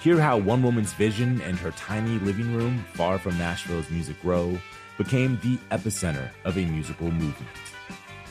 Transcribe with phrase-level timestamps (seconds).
[0.00, 4.58] Hear how one woman's vision and her tiny living room, far from Nashville's Music Row,
[4.98, 7.50] became the epicenter of a musical movement.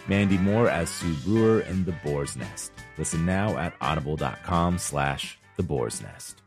[0.08, 2.72] Mandy Moore as Sue Brewer in The Boar's Nest.
[2.98, 6.42] Listen now at audible.com slash The Boar's Nest.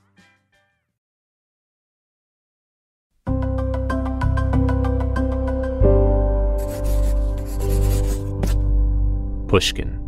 [9.48, 9.98] Pushkin.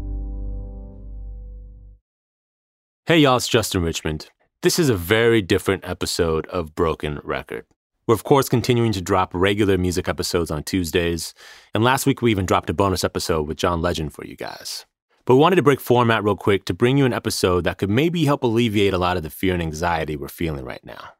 [3.07, 4.29] Hey y'all, it's Justin Richmond.
[4.63, 7.65] This is a very different episode of Broken Record.
[8.07, 11.33] We're, of course, continuing to drop regular music episodes on Tuesdays,
[11.75, 14.85] and last week we even dropped a bonus episode with John Legend for you guys.
[15.25, 17.89] But we wanted to break format real quick to bring you an episode that could
[17.89, 21.15] maybe help alleviate a lot of the fear and anxiety we're feeling right now.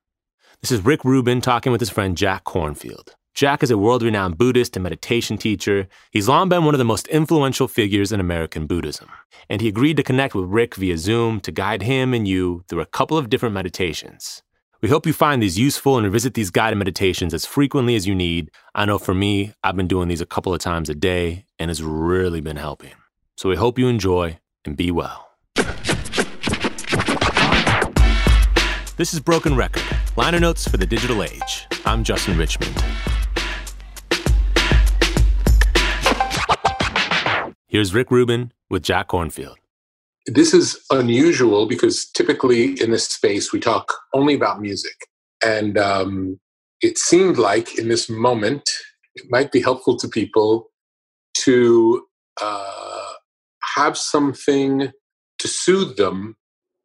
[0.61, 3.15] This is Rick Rubin talking with his friend Jack Kornfield.
[3.41, 5.89] Jack is a world renowned Buddhist and meditation teacher.
[6.11, 9.09] He's long been one of the most influential figures in American Buddhism.
[9.49, 12.83] And he agreed to connect with Rick via Zoom to guide him and you through
[12.83, 14.43] a couple of different meditations.
[14.83, 18.15] We hope you find these useful and revisit these guided meditations as frequently as you
[18.15, 18.51] need.
[18.75, 21.71] I know for me, I've been doing these a couple of times a day, and
[21.71, 22.93] it's really been helping.
[23.39, 25.31] So we hope you enjoy and be well.
[28.99, 29.85] This is Broken Record,
[30.15, 31.67] liner notes for the digital age.
[31.87, 32.77] I'm Justin Richmond.
[37.71, 39.55] Here's Rick Rubin with Jack Kornfield.
[40.27, 44.97] This is unusual because typically in this space we talk only about music.
[45.45, 46.41] And um,
[46.81, 48.69] it seemed like in this moment
[49.15, 50.73] it might be helpful to people
[51.45, 52.09] to
[52.43, 53.13] uh,
[53.77, 54.91] have something
[55.39, 56.35] to soothe them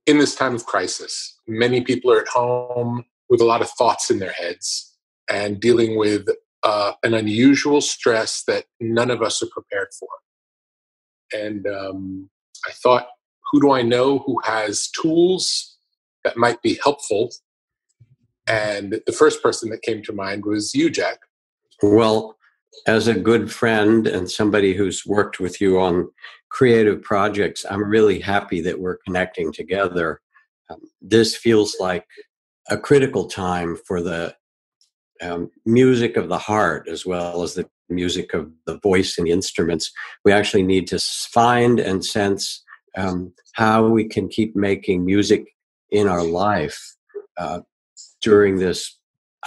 [0.05, 1.39] in this time of crisis.
[1.47, 4.95] Many people are at home with a lot of thoughts in their heads
[5.27, 6.27] and dealing with
[6.61, 10.09] uh, an unusual stress that none of us are prepared for
[11.33, 12.29] and um,
[12.67, 13.07] I thought,
[13.51, 15.77] who do I know who has tools
[16.23, 17.31] that might be helpful?
[18.47, 21.19] And the first person that came to mind was you, Jack.
[21.81, 22.37] Well,
[22.87, 26.09] as a good friend and somebody who's worked with you on
[26.49, 30.21] creative projects, I'm really happy that we're connecting together.
[30.69, 32.05] Um, this feels like
[32.69, 34.35] a critical time for the
[35.21, 39.31] um, music of the heart as well as the music of the voice and the
[39.31, 39.91] instruments.
[40.23, 42.63] We actually need to find and sense
[42.97, 45.45] um, how we can keep making music
[45.89, 46.95] in our life
[47.37, 47.61] uh,
[48.21, 48.97] during this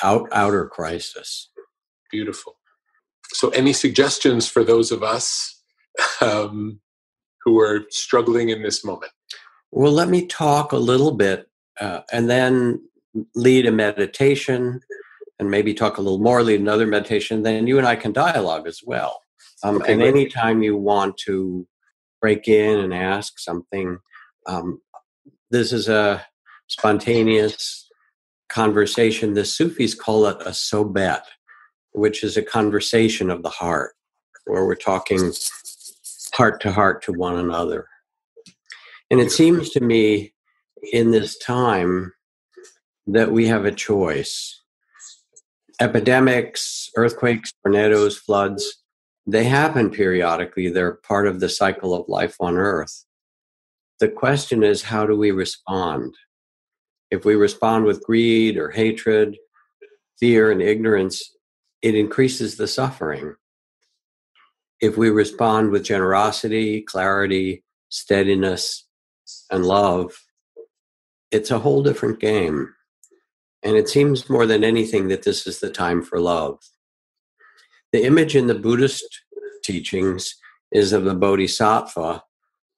[0.02, 1.50] out, outer crisis.
[2.10, 2.56] Beautiful.
[3.32, 5.62] So, any suggestions for those of us
[6.20, 6.80] um,
[7.44, 9.12] who are struggling in this moment?
[9.70, 11.48] Well, let me talk a little bit
[11.78, 12.82] uh, and then
[13.34, 14.80] lead a meditation
[15.38, 18.66] and maybe talk a little more, lead another meditation, then you and I can dialogue
[18.66, 19.20] as well.
[19.62, 21.66] Um, okay, and anytime you want to
[22.20, 23.98] break in and ask something,
[24.46, 24.80] um,
[25.50, 26.24] this is a
[26.66, 27.88] spontaneous
[28.48, 29.34] conversation.
[29.34, 31.22] The Sufis call it a sohbet,
[31.92, 33.94] which is a conversation of the heart,
[34.46, 35.32] where we're talking
[36.34, 37.86] heart to heart to one another.
[39.10, 40.34] And it seems to me
[40.92, 42.12] in this time
[43.06, 44.57] that we have a choice.
[45.80, 48.82] Epidemics, earthquakes, tornadoes, floods,
[49.26, 50.70] they happen periodically.
[50.70, 53.04] They're part of the cycle of life on earth.
[54.00, 56.14] The question is, how do we respond?
[57.10, 59.36] If we respond with greed or hatred,
[60.18, 61.34] fear and ignorance,
[61.82, 63.34] it increases the suffering.
[64.80, 68.86] If we respond with generosity, clarity, steadiness,
[69.50, 70.12] and love,
[71.30, 72.72] it's a whole different game.
[73.62, 76.60] And it seems more than anything that this is the time for love.
[77.92, 79.22] The image in the Buddhist
[79.64, 80.36] teachings
[80.70, 82.22] is of the bodhisattva,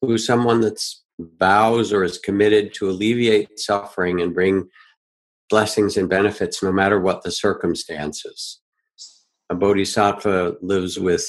[0.01, 4.69] who's someone that's vows or is committed to alleviate suffering and bring
[5.51, 8.61] blessings and benefits no matter what the circumstances.
[9.51, 11.29] A bodhisattva lives with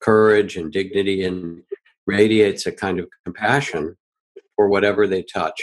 [0.00, 1.62] courage and dignity and
[2.06, 3.96] radiates a kind of compassion
[4.56, 5.62] for whatever they touch.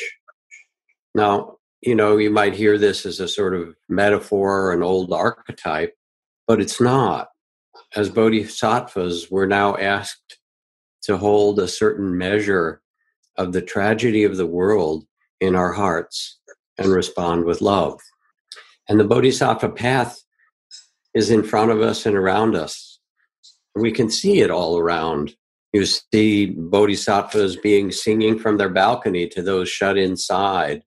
[1.13, 5.95] Now, you know, you might hear this as a sort of metaphor, an old archetype,
[6.47, 7.29] but it's not.
[7.95, 10.39] As bodhisattvas, we're now asked
[11.03, 12.81] to hold a certain measure
[13.37, 15.05] of the tragedy of the world
[15.39, 16.39] in our hearts
[16.77, 17.99] and respond with love.
[18.89, 20.21] And the bodhisattva path
[21.13, 22.99] is in front of us and around us.
[23.75, 25.35] We can see it all around.
[25.71, 30.83] You see bodhisattvas being singing from their balcony to those shut inside,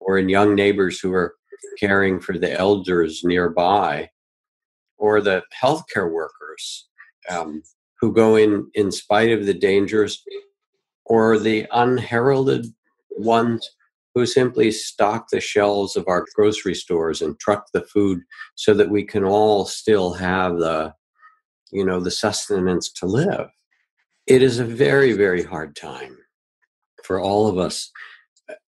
[0.00, 1.34] or in young neighbors who are
[1.78, 4.08] caring for the elders nearby,
[4.98, 6.88] or the healthcare workers
[7.28, 7.62] um,
[8.00, 10.22] who go in in spite of the dangers
[11.06, 12.66] or the unheralded
[13.10, 13.68] ones
[14.14, 18.20] who simply stock the shelves of our grocery stores and truck the food
[18.54, 20.92] so that we can all still have the
[21.72, 23.48] you know the sustenance to live.
[24.26, 26.16] It is a very very hard time
[27.04, 27.90] for all of us.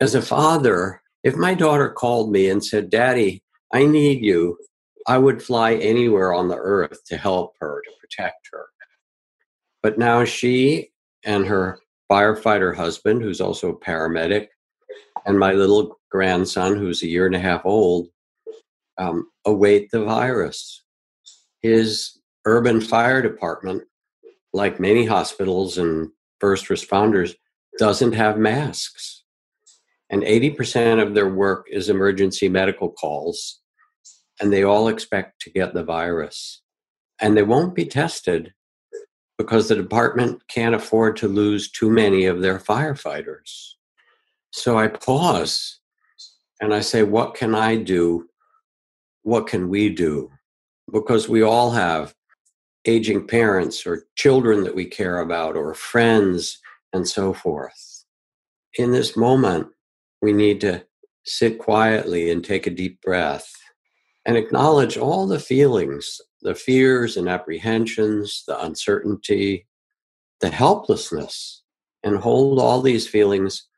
[0.00, 3.42] As a father if my daughter called me and said daddy
[3.72, 4.56] i need you
[5.06, 8.66] i would fly anywhere on the earth to help her to protect her
[9.82, 10.90] but now she
[11.24, 11.78] and her
[12.10, 14.48] firefighter husband, who's also a paramedic,
[15.26, 18.08] and my little grandson, who's a year and a half old,
[18.98, 20.84] um, await the virus.
[21.62, 23.84] His urban fire department,
[24.52, 27.34] like many hospitals and first responders,
[27.78, 29.21] doesn't have masks.
[30.12, 33.60] And 80% of their work is emergency medical calls,
[34.40, 36.60] and they all expect to get the virus.
[37.18, 38.52] And they won't be tested
[39.38, 43.72] because the department can't afford to lose too many of their firefighters.
[44.50, 45.80] So I pause
[46.60, 48.28] and I say, What can I do?
[49.22, 50.30] What can we do?
[50.92, 52.14] Because we all have
[52.84, 56.60] aging parents or children that we care about or friends
[56.92, 58.04] and so forth.
[58.74, 59.68] In this moment,
[60.22, 60.84] we need to
[61.24, 63.52] sit quietly and take a deep breath
[64.24, 69.64] and acknowledge all the feelings the fears and apprehensions, the uncertainty,
[70.40, 71.62] the helplessness,
[72.02, 73.68] and hold all these feelings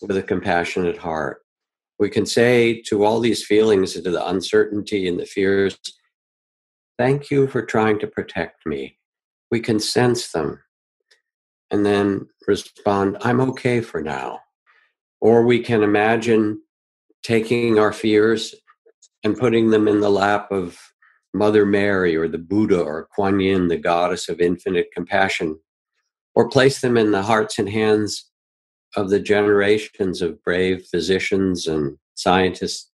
[0.00, 1.42] with a compassionate heart.
[1.98, 5.78] We can say to all these feelings, to the uncertainty and the fears,
[6.96, 8.98] Thank you for trying to protect me.
[9.50, 10.60] We can sense them
[11.70, 14.43] and then respond, I'm okay for now.
[15.24, 16.60] Or we can imagine
[17.22, 18.54] taking our fears
[19.24, 20.78] and putting them in the lap of
[21.32, 25.58] Mother Mary or the Buddha or Kuan Yin, the goddess of infinite compassion,
[26.34, 28.30] or place them in the hearts and hands
[28.96, 32.90] of the generations of brave physicians and scientists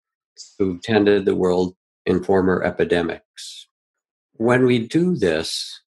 [0.57, 1.75] who tended the world
[2.07, 3.67] in former epidemics.
[4.35, 5.83] When we do this,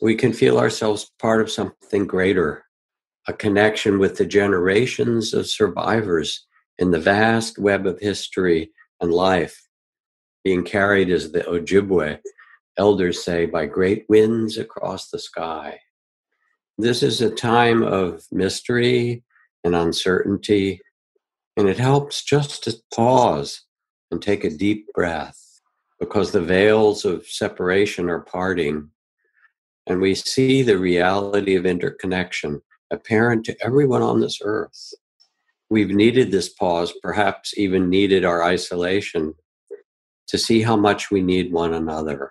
[0.00, 2.64] we can feel ourselves part of something greater,
[3.28, 6.46] a connection with the generations of survivors
[6.78, 9.68] in the vast web of history and life
[10.44, 12.18] being carried as the Ojibwe
[12.78, 15.78] elders say by great winds across the sky.
[16.78, 19.22] This is a time of mystery
[19.62, 20.80] and uncertainty,
[21.56, 23.62] and it helps just to pause
[24.10, 25.38] and take a deep breath
[26.00, 28.90] because the veils of separation are parting,
[29.86, 32.60] and we see the reality of interconnection
[32.92, 34.92] apparent to everyone on this earth.
[35.70, 39.34] We've needed this pause, perhaps even needed our isolation
[40.28, 42.30] to see how much we need one another.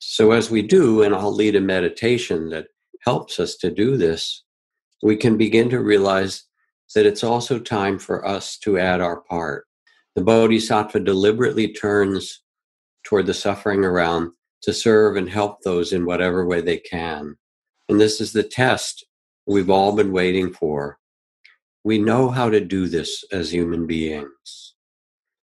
[0.00, 2.66] So, as we do, and I'll lead a meditation that
[3.04, 4.44] helps us to do this,
[5.02, 6.44] we can begin to realize
[6.94, 9.66] that it's also time for us to add our part.
[10.14, 12.42] The Bodhisattva deliberately turns
[13.04, 14.32] toward the suffering around
[14.62, 17.36] to serve and help those in whatever way they can.
[17.88, 19.04] And this is the test
[19.48, 20.98] we've all been waiting for.
[21.82, 24.74] We know how to do this as human beings.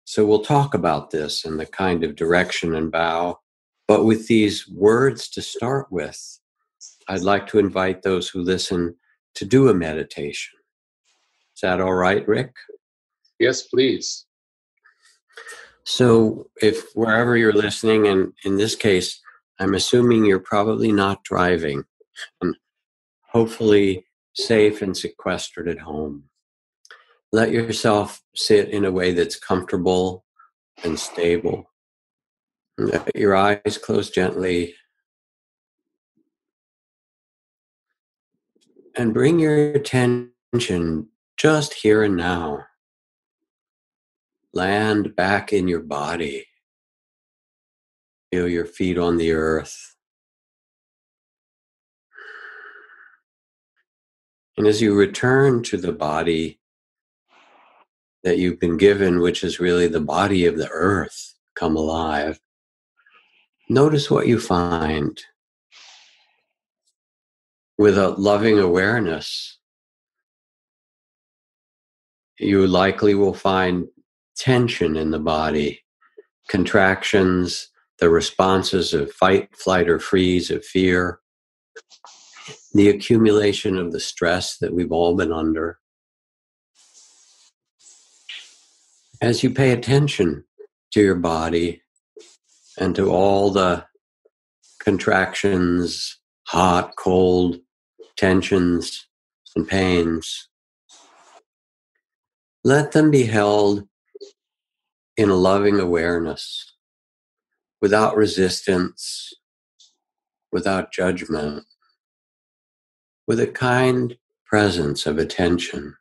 [0.04, 3.38] So we'll talk about this and the kind of direction and bow.
[3.86, 6.40] But with these words to start with,
[7.08, 8.96] I'd like to invite those who listen
[9.36, 10.58] to do a meditation.
[11.54, 12.52] Is that all right, Rick?
[13.38, 14.26] Yes, please.
[15.84, 19.20] So, if wherever you're listening, and in this case,
[19.58, 21.84] I'm assuming you're probably not driving,
[22.40, 22.56] and
[23.32, 26.24] hopefully safe and sequestered at home.
[27.32, 30.24] Let yourself sit in a way that's comfortable
[30.84, 31.70] and stable.
[32.76, 34.74] Let your eyes close gently.
[38.94, 41.08] And bring your attention
[41.38, 42.66] just here and now.
[44.52, 46.46] Land back in your body.
[48.30, 49.91] Feel your feet on the earth.
[54.56, 56.60] And as you return to the body
[58.22, 62.40] that you've been given, which is really the body of the earth, come alive,
[63.68, 65.20] notice what you find
[67.78, 69.58] with a loving awareness.
[72.38, 73.86] You likely will find
[74.36, 75.82] tension in the body,
[76.48, 77.68] contractions,
[77.98, 81.20] the responses of fight, flight, or freeze, of fear,
[82.74, 85.78] the accumulation of the stress that we've all been under.
[89.20, 90.44] As you pay attention
[90.92, 91.82] to your body
[92.78, 93.84] and to all the
[94.80, 97.58] contractions, hot, cold,
[98.16, 99.06] tensions,
[99.54, 100.48] and pains,
[102.64, 103.86] let them be held
[105.16, 106.74] in a loving awareness
[107.80, 109.32] without resistance,
[110.50, 111.64] without judgment
[113.26, 115.96] with a kind presence of attention.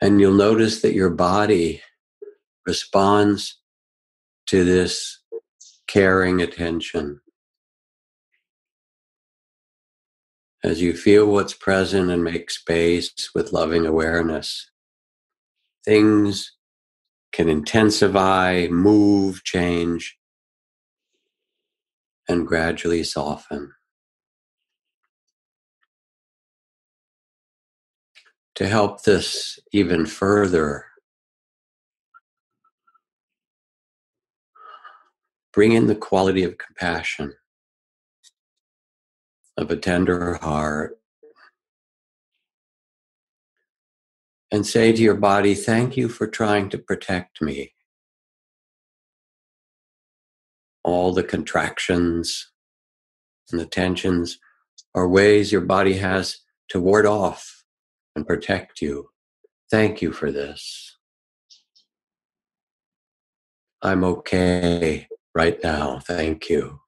[0.00, 1.82] And you'll notice that your body
[2.66, 3.58] responds
[4.46, 5.20] to this
[5.86, 7.20] caring attention.
[10.64, 14.70] As you feel what's present and make space with loving awareness,
[15.84, 16.52] things
[17.32, 20.16] can intensify, move, change
[22.28, 23.72] and gradually soften.
[28.56, 30.84] To help this even further,
[35.52, 37.34] bring in the quality of compassion,
[39.56, 40.98] of a tender heart,
[44.50, 47.72] and say to your body, Thank you for trying to protect me.
[50.84, 52.50] All the contractions
[53.50, 54.38] and the tensions
[54.94, 57.64] are ways your body has to ward off
[58.14, 59.08] and protect you.
[59.70, 60.96] Thank you for this.
[63.80, 65.98] I'm okay right now.
[65.98, 66.80] Thank you.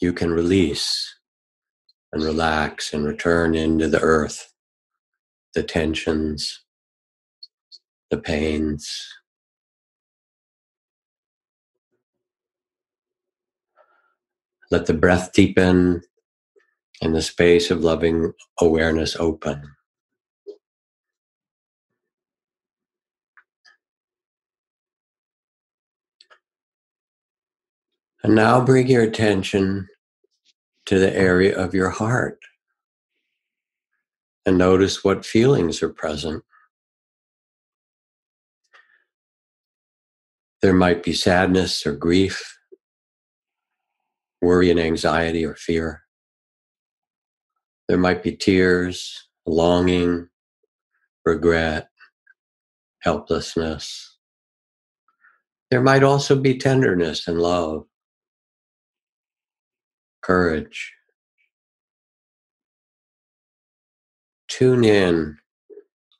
[0.00, 1.14] You can release
[2.12, 4.52] and relax and return into the earth,
[5.54, 6.62] the tensions,
[8.10, 9.06] the pains.
[14.70, 16.02] Let the breath deepen
[17.02, 19.62] and the space of loving awareness open.
[28.22, 29.88] And now bring your attention
[30.86, 32.38] to the area of your heart
[34.44, 36.44] and notice what feelings are present.
[40.62, 42.59] There might be sadness or grief
[44.40, 46.02] worry and anxiety or fear.
[47.88, 50.28] There might be tears, longing,
[51.24, 51.88] regret,
[53.00, 54.16] helplessness.
[55.70, 57.86] There might also be tenderness and love,
[60.22, 60.92] courage.
[64.48, 65.36] Tune in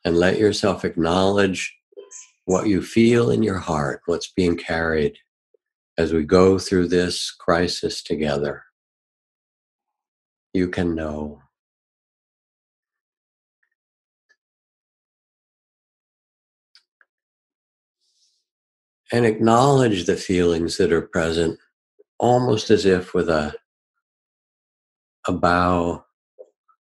[0.05, 1.77] and let yourself acknowledge
[2.45, 5.17] what you feel in your heart, what's being carried
[5.99, 8.65] as we go through this crisis together,
[10.55, 11.43] you can know.
[19.13, 21.59] And acknowledge the feelings that are present,
[22.19, 23.53] almost as if with a,
[25.27, 26.05] a bow,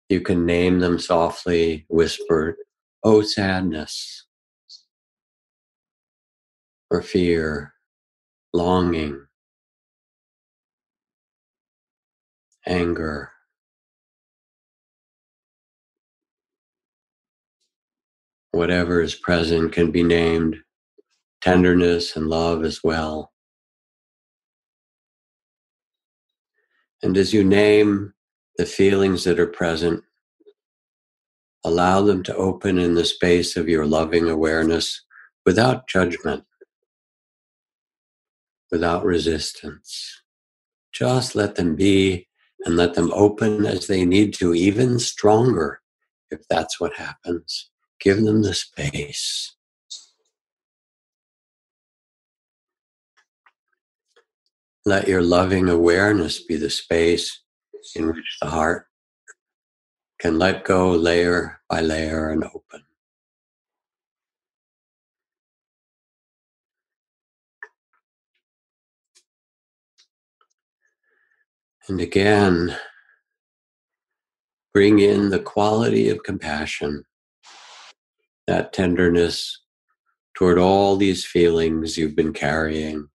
[0.09, 2.57] you can name them softly, whispered,
[3.03, 4.27] oh, sadness,
[6.91, 7.74] or fear,
[8.55, 9.27] longing,
[12.67, 13.31] anger,
[18.55, 20.59] Whatever is present can be named
[21.43, 23.33] tenderness and love as well.
[27.03, 28.15] And as you name
[28.57, 30.05] the feelings that are present,
[31.65, 35.03] allow them to open in the space of your loving awareness
[35.45, 36.45] without judgment,
[38.75, 40.21] without resistance.
[40.93, 42.27] Just let them be
[42.65, 45.81] and let them open as they need to, even stronger
[46.33, 47.71] if that's what happens.
[48.01, 49.55] Give them the space.
[54.85, 57.43] Let your loving awareness be the space
[57.95, 58.89] in which the heart
[60.19, 62.84] can let go layer by layer and open.
[71.89, 72.77] And again,
[74.73, 77.05] bring in the quality of compassion,
[78.47, 79.61] that tenderness
[80.35, 83.09] toward all these feelings you've been carrying.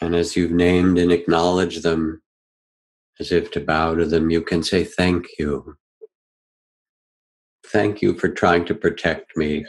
[0.00, 2.22] And as you've named and acknowledged them,
[3.20, 5.76] as if to bow to them, you can say, Thank you.
[7.66, 9.64] Thank you for trying to protect me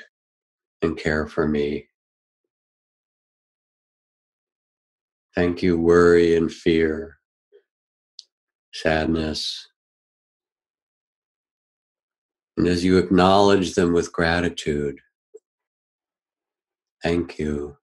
[0.81, 1.87] and care for me.
[5.35, 7.17] Thank you, worry and fear,
[8.73, 9.67] sadness.
[12.57, 14.99] And as you acknowledge them with gratitude,
[17.01, 17.77] thank you,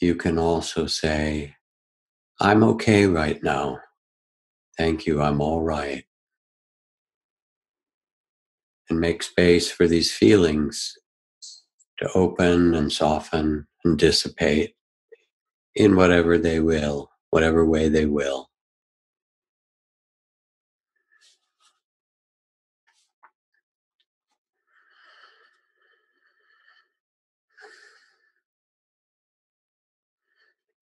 [0.00, 1.56] you can also say,
[2.40, 3.78] I'm okay right now.
[4.78, 6.04] Thank you, I'm all right.
[8.88, 10.96] And make space for these feelings
[11.98, 14.74] to open and soften and dissipate
[15.74, 18.48] in whatever they will, whatever way they will.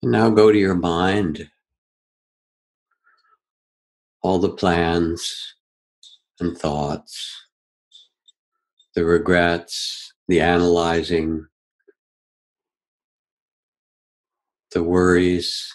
[0.05, 1.47] Now go to your mind,
[4.21, 5.55] all the plans
[6.41, 7.47] and thoughts,
[8.95, 11.47] the regrets, the analyzing,
[14.73, 15.71] the worries,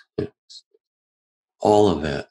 [1.61, 2.27] all of it.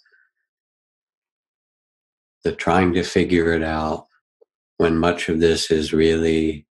[2.44, 4.08] The trying to figure it out
[4.78, 6.66] when much of this is really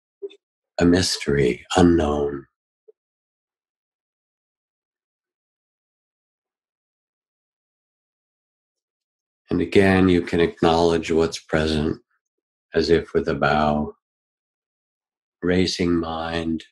[0.80, 2.46] a mystery, unknown.
[9.50, 12.02] And again, you can acknowledge what's present
[12.74, 13.94] as if with a bow,
[15.44, 16.64] racing mind,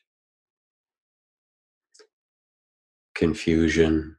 [3.14, 4.16] confusion,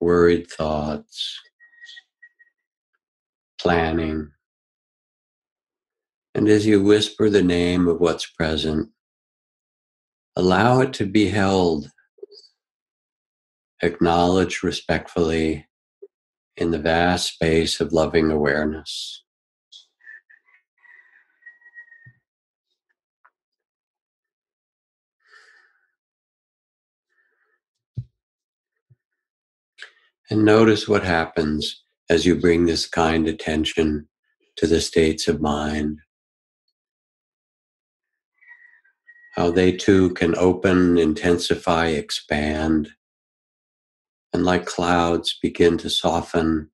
[0.00, 1.40] worried thoughts,
[3.60, 4.30] planning.
[6.34, 8.90] And as you whisper the name of what's present,
[10.36, 11.90] allow it to be held,
[13.82, 15.66] acknowledge respectfully
[16.56, 19.24] in the vast space of loving awareness.
[30.30, 34.08] And notice what happens as you bring this kind attention
[34.56, 36.00] to the states of mind.
[39.34, 42.88] How they too can open, intensify, expand,
[44.32, 46.70] and like clouds begin to soften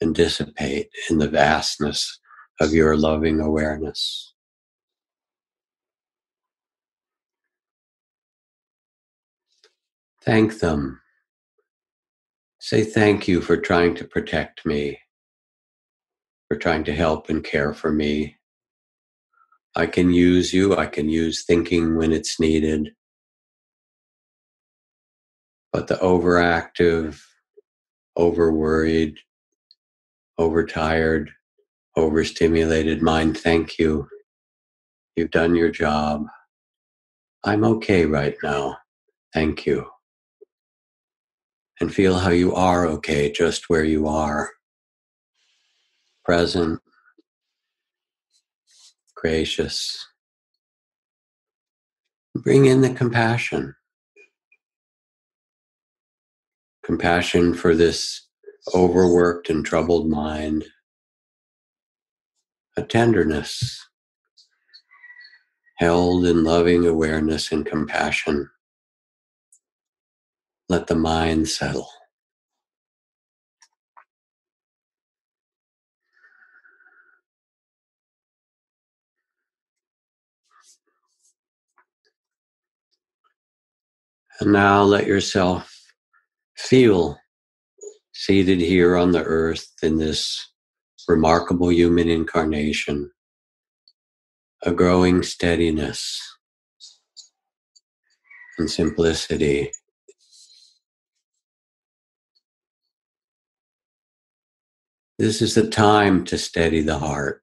[0.00, 2.18] and dissipate in the vastness
[2.60, 4.32] of your loving awareness.
[10.22, 11.00] Thank them
[12.66, 14.98] Say thank you for trying to protect me,
[16.48, 18.38] for trying to help and care for me.
[19.76, 22.90] I can use you, I can use thinking when it's needed.
[25.72, 27.20] But the overactive,
[28.18, 29.16] overworried,
[30.36, 31.30] overtired,
[31.94, 34.08] overstimulated mind, thank you.
[35.14, 36.26] You've done your job.
[37.44, 38.78] I'm okay right now.
[39.32, 39.86] Thank you
[41.80, 44.50] and feel how you are okay just where you are.
[46.24, 46.80] Present,
[49.14, 50.06] gracious.
[52.34, 53.74] Bring in the compassion.
[56.84, 58.26] Compassion for this
[58.74, 60.64] overworked and troubled mind.
[62.76, 63.86] A tenderness
[65.76, 68.50] held in loving awareness and compassion
[70.68, 71.88] let the mind settle.
[84.40, 85.72] And now let yourself
[86.58, 87.18] feel
[88.12, 90.52] seated here on the earth in this
[91.08, 93.10] remarkable human incarnation,
[94.62, 96.20] a growing steadiness
[98.58, 99.70] and simplicity.
[105.18, 107.40] This is the time to steady the heart.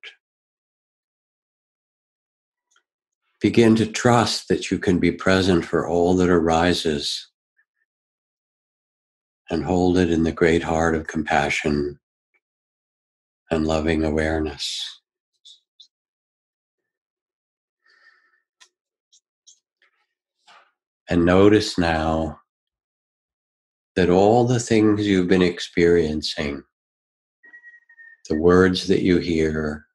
[3.42, 7.32] Begin to trust that you can be present for all that arises
[9.50, 12.00] and hold it in the great heart of compassion
[13.50, 15.02] and loving awareness.
[21.10, 22.40] And notice now
[23.96, 26.64] that all the things you've been experiencing,
[28.30, 29.86] the words that you hear,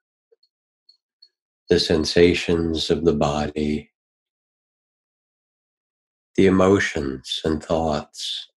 [1.69, 3.91] the sensations of the body,
[6.37, 8.49] the emotions and thoughts,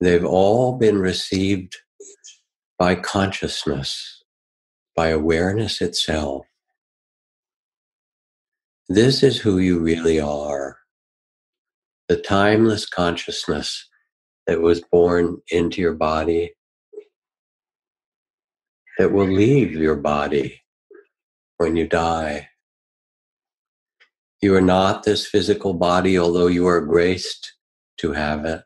[0.00, 1.76] they've all been received
[2.78, 4.22] by consciousness,
[4.96, 6.46] by awareness itself.
[8.88, 10.78] This is who you really are
[12.08, 13.88] the timeless consciousness
[14.46, 16.52] that was born into your body,
[18.98, 20.60] that will leave your body
[21.58, 22.48] when you die.
[24.40, 27.54] You are not this physical body, although you are graced
[27.98, 28.62] to have it.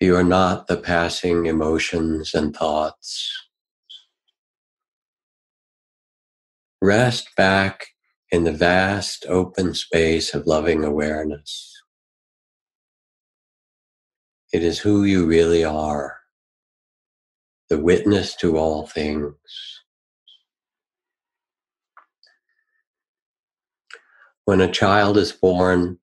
[0.00, 3.32] You are not the passing emotions and thoughts.
[6.82, 7.86] Rest back
[8.32, 11.72] in the vast open space of loving awareness.
[14.52, 16.21] It is who you really are,
[17.72, 19.32] the witness to all things.
[24.44, 25.98] When a child is born,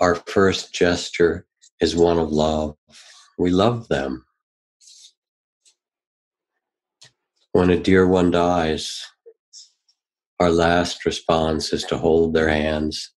[0.00, 1.46] our first gesture
[1.80, 2.76] is one of love.
[3.38, 4.26] We love them.
[7.52, 9.02] When a dear one dies,
[10.38, 13.14] our last response is to hold their hands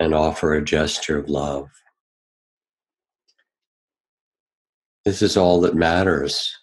[0.00, 1.68] and offer a gesture of love.
[5.04, 6.57] This is all that matters.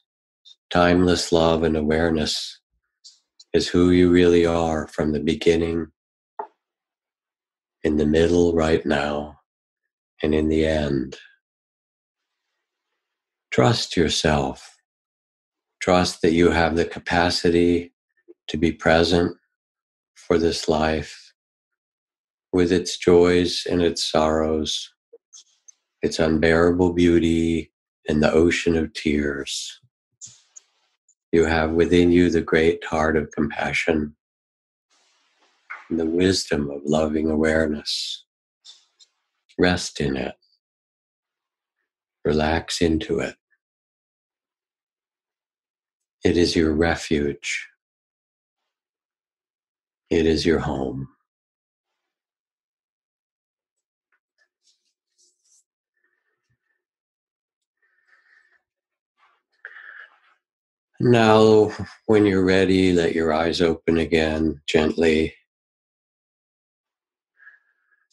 [0.72, 2.60] Timeless love and awareness
[3.54, 5.88] is who you really are from the beginning,
[7.84, 9.40] in the middle, right now,
[10.24, 11.18] and in the end.
[13.52, 14.76] Trust yourself.
[15.80, 17.94] Trust that you have the capacity
[18.48, 19.38] to be present
[20.16, 21.34] for this life
[22.52, 24.92] with its joys and its sorrows,
[26.02, 27.72] its unbearable beauty
[28.10, 29.80] and the ocean of tears.
[31.36, 34.16] You have within you the great heart of compassion
[35.90, 38.24] and the wisdom of loving awareness.
[39.60, 40.36] Rest in it.
[42.24, 43.36] Relax into it.
[46.24, 47.68] It is your refuge.
[50.10, 51.10] It is your home.
[61.00, 61.72] Now,
[62.06, 65.34] when you're ready, let your eyes open again gently.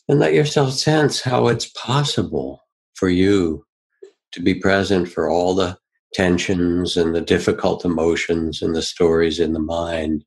[0.08, 2.64] And let yourself sense how it's possible
[2.94, 3.64] for you
[4.32, 5.78] to be present for all the
[6.12, 10.24] tensions and the difficult emotions and the stories in the mind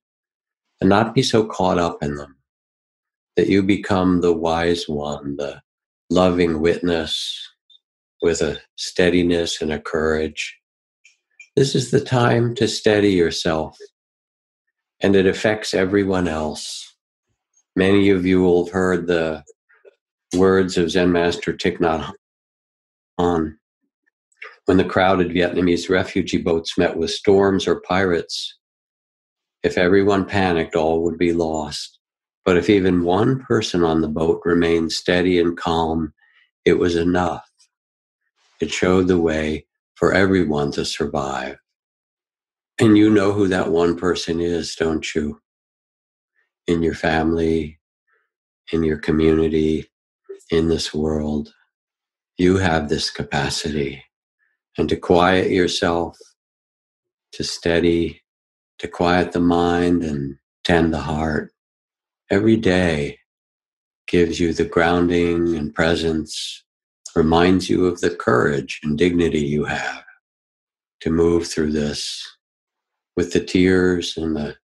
[0.79, 2.35] and not be so caught up in them
[3.35, 5.61] that you become the wise one, the
[6.09, 7.49] loving witness
[8.21, 10.57] with a steadiness and a courage.
[11.55, 13.77] This is the time to steady yourself,
[14.99, 16.97] and it affects everyone else.
[17.77, 19.45] Many of you will have heard the
[20.35, 22.11] words of Zen Master Thich Nhat
[23.17, 23.55] Hanh
[24.65, 28.57] when the crowded Vietnamese refugee boats met with storms or pirates.
[29.63, 31.99] If everyone panicked, all would be lost.
[32.43, 36.13] But if even one person on the boat remained steady and calm,
[36.65, 37.49] it was enough.
[38.59, 41.57] It showed the way for everyone to survive.
[42.79, 45.41] And you know who that one person is, don't you?
[46.67, 47.79] In your family,
[48.71, 49.89] in your community,
[50.51, 51.53] in this world.
[52.37, 54.03] You have this capacity
[54.77, 56.17] and to quiet yourself,
[57.31, 58.21] to steady,
[58.79, 61.53] to quiet the mind and tend the heart
[62.29, 63.17] every day
[64.07, 66.63] gives you the grounding and presence,
[67.15, 70.03] reminds you of the courage and dignity you have
[71.01, 72.21] to move through this
[73.15, 74.55] with the tears and the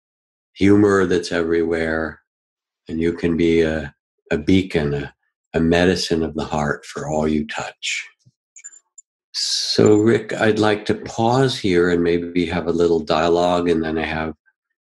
[0.54, 2.20] humor that's everywhere.
[2.88, 3.94] And you can be a,
[4.30, 5.14] a beacon, a,
[5.54, 8.08] a medicine of the heart for all you touch.
[9.32, 13.96] So, Rick, I'd like to pause here and maybe have a little dialogue, and then
[13.96, 14.34] I have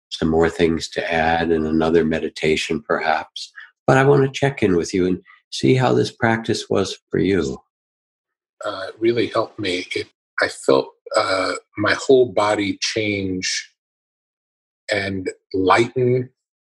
[0.10, 3.52] some more things to add and another meditation, perhaps.
[3.88, 5.22] But I want to check in with you and
[5.60, 7.58] see how this practice was for you.
[8.64, 9.86] Uh, it really helped me.
[9.96, 10.08] It,
[10.42, 13.72] I felt uh, my whole body change
[14.92, 16.30] and lighten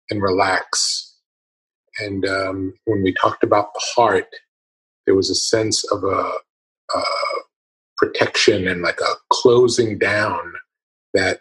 [0.10, 1.16] and relax.
[2.00, 4.28] And um, when we talked about the heart,
[5.06, 6.32] there was a sense of a,
[6.96, 7.04] a
[7.98, 10.54] protection and like a closing down
[11.14, 11.40] that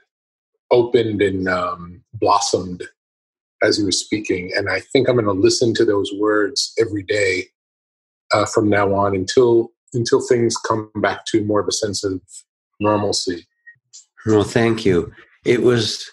[0.70, 2.82] opened and um, blossomed
[3.62, 4.50] as he was speaking.
[4.54, 7.46] And I think I'm going to listen to those words every day
[8.32, 12.20] uh, from now on until until things come back to more of a sense of
[12.78, 13.46] normalcy.
[14.24, 15.12] Well, thank you.
[15.44, 16.08] It was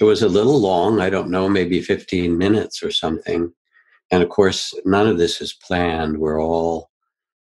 [0.00, 1.00] it was a little long.
[1.00, 3.52] I don't know, maybe 15 minutes or something.
[4.10, 6.18] And of course, none of this is planned.
[6.18, 6.90] We're all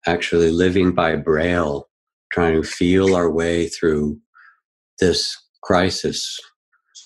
[0.06, 1.90] actually living by braille,
[2.32, 4.20] trying to feel our way through
[5.00, 6.40] this crisis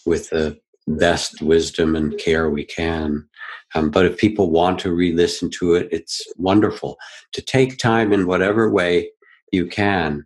[0.06, 0.60] with the
[0.98, 3.28] best wisdom and care we can.
[3.76, 6.98] Um, but if people want to re listen to it, it's wonderful
[7.34, 9.12] to take time in whatever way
[9.52, 10.26] you can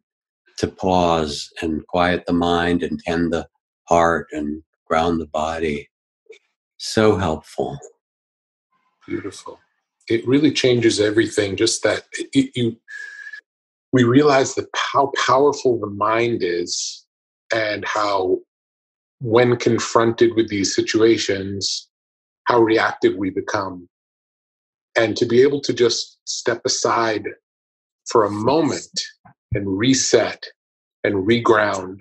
[0.58, 3.48] to pause and quiet the mind and tend the
[3.86, 5.90] heart and ground the body.
[6.78, 7.78] So helpful.
[9.08, 9.60] Beautiful.
[10.10, 11.56] It really changes everything.
[11.56, 12.78] Just that it, you,
[13.92, 17.06] we realize that how powerful the mind is
[17.54, 18.40] and how
[19.24, 21.88] when confronted with these situations,
[22.44, 23.88] how reactive we become.
[24.98, 27.24] And to be able to just step aside
[28.06, 29.02] for a moment
[29.54, 30.44] and reset
[31.06, 32.00] and reground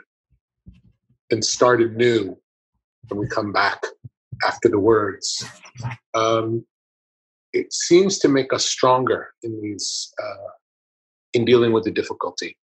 [1.31, 2.37] and start anew
[3.07, 3.81] when we come back
[4.45, 5.45] after the words.
[6.15, 6.67] Um,
[7.53, 10.51] it seems to make us stronger in these uh,
[11.35, 12.59] in dealing with the difficulty.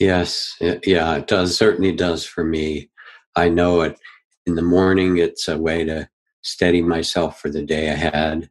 [0.00, 1.56] Yes, yeah, it does.
[1.56, 2.90] Certainly does for me.
[3.36, 3.98] I know it.
[4.46, 6.08] In the morning, it's a way to
[6.42, 8.50] steady myself for the day ahead.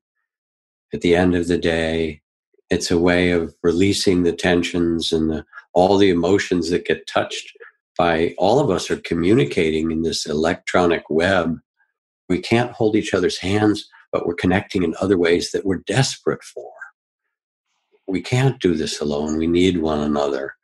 [0.93, 2.21] At the end of the day,
[2.69, 7.51] it's a way of releasing the tensions and the, all the emotions that get touched
[7.97, 11.57] by all of us are communicating in this electronic web.
[12.29, 16.43] We can't hold each other's hands, but we're connecting in other ways that we're desperate
[16.43, 16.71] for.
[18.07, 19.37] We can't do this alone.
[19.37, 20.55] We need one another.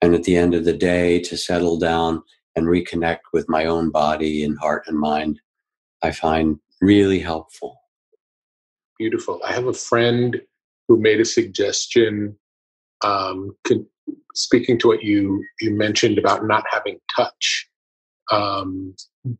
[0.00, 2.22] And at the end of the day, to settle down
[2.56, 5.40] and reconnect with my own body and heart and mind,
[6.02, 7.80] I find really helpful.
[8.98, 9.40] Beautiful.
[9.44, 10.40] I have a friend
[10.88, 12.36] who made a suggestion,
[13.04, 13.86] um, con-
[14.34, 17.68] speaking to what you you mentioned about not having touch.
[18.32, 18.94] Um,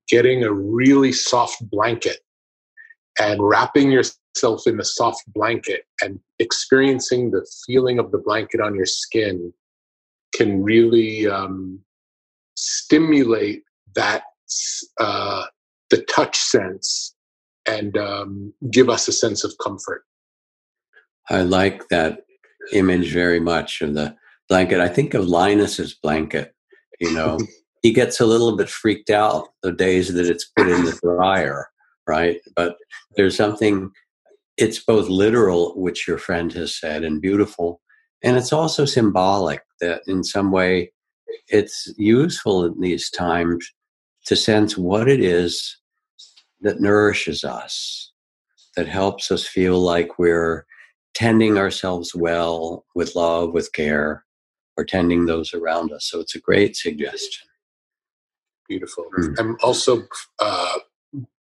[0.08, 2.18] getting a really soft blanket
[3.20, 8.74] and wrapping yourself in the soft blanket and experiencing the feeling of the blanket on
[8.74, 9.52] your skin
[10.34, 11.80] can really um,
[12.60, 13.62] stimulate
[13.94, 14.22] that
[14.98, 15.44] uh,
[15.90, 17.14] the touch sense
[17.66, 20.04] and um, give us a sense of comfort.
[21.28, 22.20] I like that
[22.72, 24.16] image very much of the
[24.48, 24.80] blanket.
[24.80, 26.54] I think of Linus's blanket.
[27.00, 27.38] You know,
[27.82, 31.68] he gets a little bit freaked out the days that it's put in the dryer,
[32.06, 32.40] right?
[32.56, 32.76] But
[33.16, 33.90] there's something.
[34.56, 37.80] It's both literal, which your friend has said, and beautiful,
[38.22, 40.92] and it's also symbolic that in some way
[41.48, 43.68] it's useful in these times
[44.26, 45.78] to sense what it is
[46.60, 48.12] that nourishes us,
[48.76, 50.66] that helps us feel like we're
[51.14, 54.24] tending ourselves well with love, with care,
[54.76, 56.08] or tending those around us.
[56.08, 57.48] So it's a great suggestion.
[58.68, 59.06] Beautiful.
[59.18, 59.34] Mm.
[59.38, 60.04] I'm also
[60.38, 60.78] uh,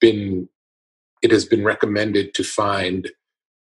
[0.01, 0.49] been,
[1.23, 3.11] it has been recommended to find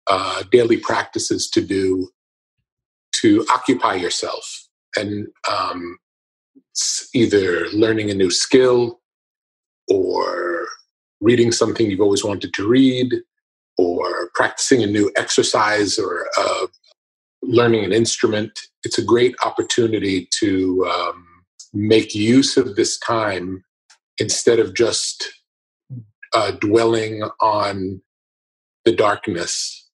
[0.06, 2.10] uh, daily practices to do
[3.12, 4.67] to occupy yourself
[4.98, 5.98] and um,
[7.14, 9.00] either learning a new skill
[9.88, 10.66] or
[11.20, 13.12] reading something you've always wanted to read
[13.76, 16.66] or practicing a new exercise or uh,
[17.42, 18.58] learning an instrument.
[18.84, 21.26] It's a great opportunity to um,
[21.72, 23.64] make use of this time
[24.18, 25.28] instead of just
[26.34, 28.02] uh, dwelling on
[28.84, 29.87] the darkness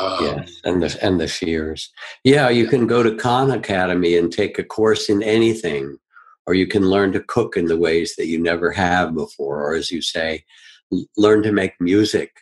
[0.00, 1.90] um, yes, and the and the fears.
[2.24, 5.98] Yeah, you can go to Khan Academy and take a course in anything,
[6.46, 9.74] or you can learn to cook in the ways that you never have before, or
[9.74, 10.44] as you say,
[11.16, 12.32] learn to make music,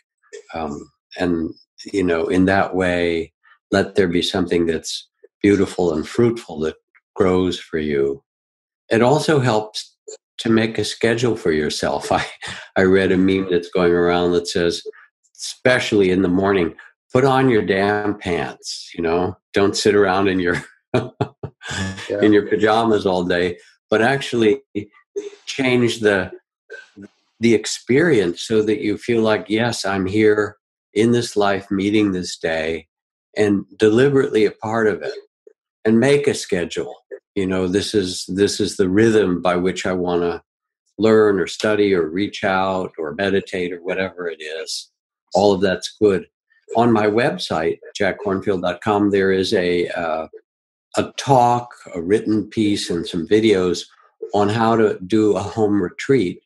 [0.53, 1.53] um, and
[1.91, 3.33] you know, in that way,
[3.71, 5.07] let there be something that's
[5.41, 6.75] beautiful and fruitful that
[7.15, 8.23] grows for you.
[8.89, 9.95] It also helps
[10.39, 12.11] to make a schedule for yourself.
[12.11, 12.25] I
[12.75, 14.81] I read a meme that's going around that says,
[15.37, 16.73] especially in the morning
[17.13, 20.55] put on your damn pants, you know, don't sit around in your
[20.93, 22.21] yeah.
[22.21, 23.57] in your pajamas all day,
[23.89, 24.61] but actually
[25.45, 26.31] change the
[27.39, 30.57] the experience so that you feel like yes, I'm here
[30.93, 32.87] in this life meeting this day
[33.37, 35.13] and deliberately a part of it.
[35.85, 36.95] And make a schedule.
[37.35, 40.41] You know this is this is the rhythm by which i want to
[40.97, 44.89] learn or study or reach out or meditate or whatever it is.
[45.33, 46.27] All of that's good
[46.75, 50.27] on my website jackkornfield.com there is a uh,
[50.97, 53.83] a talk a written piece and some videos
[54.33, 56.41] on how to do a home retreat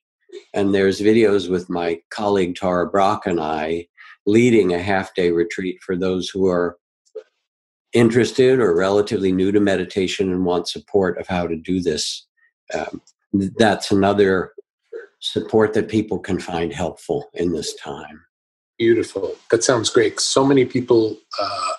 [0.53, 3.85] and there's videos with my colleague tara brach and i
[4.25, 6.77] leading a half day retreat for those who are
[7.93, 12.27] interested or relatively new to meditation and want support of how to do this.
[12.73, 13.01] Um,
[13.57, 14.53] that's another
[15.19, 18.23] support that people can find helpful in this time.
[18.77, 19.35] Beautiful.
[19.49, 20.19] That sounds great.
[20.19, 21.71] So many people uh,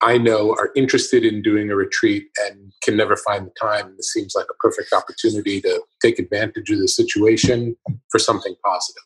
[0.00, 3.94] I know are interested in doing a retreat and can never find the time.
[3.96, 7.76] This seems like a perfect opportunity to take advantage of the situation
[8.10, 9.02] for something positive.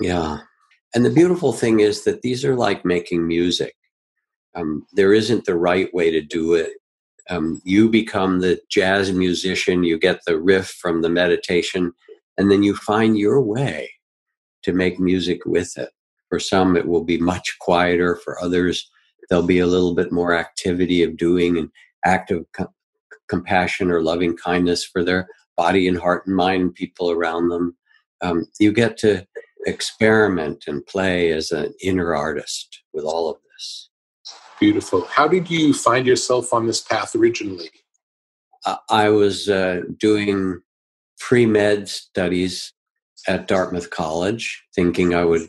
[0.00, 0.38] Yeah.
[0.94, 3.74] And the beautiful thing is that these are like making music.
[4.54, 6.72] Um, there isn't the right way to do it.
[7.28, 11.92] Um, you become the jazz musician, you get the riff from the meditation,
[12.38, 13.90] and then you find your way
[14.62, 15.90] to make music with it.
[16.28, 18.16] For some, it will be much quieter.
[18.16, 18.90] For others,
[19.28, 21.70] there'll be a little bit more activity of doing an
[22.04, 22.72] act of co-
[23.28, 27.76] compassion or loving kindness for their body and heart and mind people around them.
[28.20, 29.26] Um, you get to
[29.66, 33.90] experiment and play as an inner artist with all of this.
[34.60, 35.04] Beautiful.
[35.06, 37.70] How did you find yourself on this path originally?
[38.88, 40.60] I was uh, doing
[41.18, 42.72] pre med studies
[43.28, 45.48] at Dartmouth College, thinking I would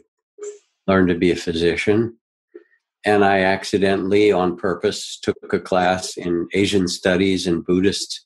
[0.87, 2.17] learn to be a physician.
[3.05, 8.25] And I accidentally, on purpose, took a class in Asian studies and Buddhist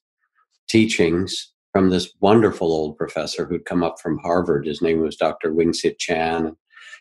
[0.68, 4.66] teachings from this wonderful old professor who'd come up from Harvard.
[4.66, 5.54] His name was Dr.
[5.54, 6.56] Wing-tsit Chan.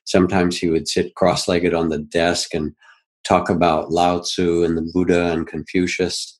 [0.04, 2.74] Sometimes he would sit cross legged on the desk and
[3.24, 6.38] talk about Lao Tzu and the Buddha and Confucius.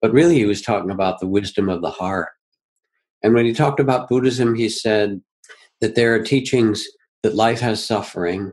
[0.00, 2.28] But really, he was talking about the wisdom of the heart.
[3.22, 5.20] And when he talked about Buddhism, he said
[5.80, 6.86] that there are teachings
[7.22, 8.52] that life has suffering,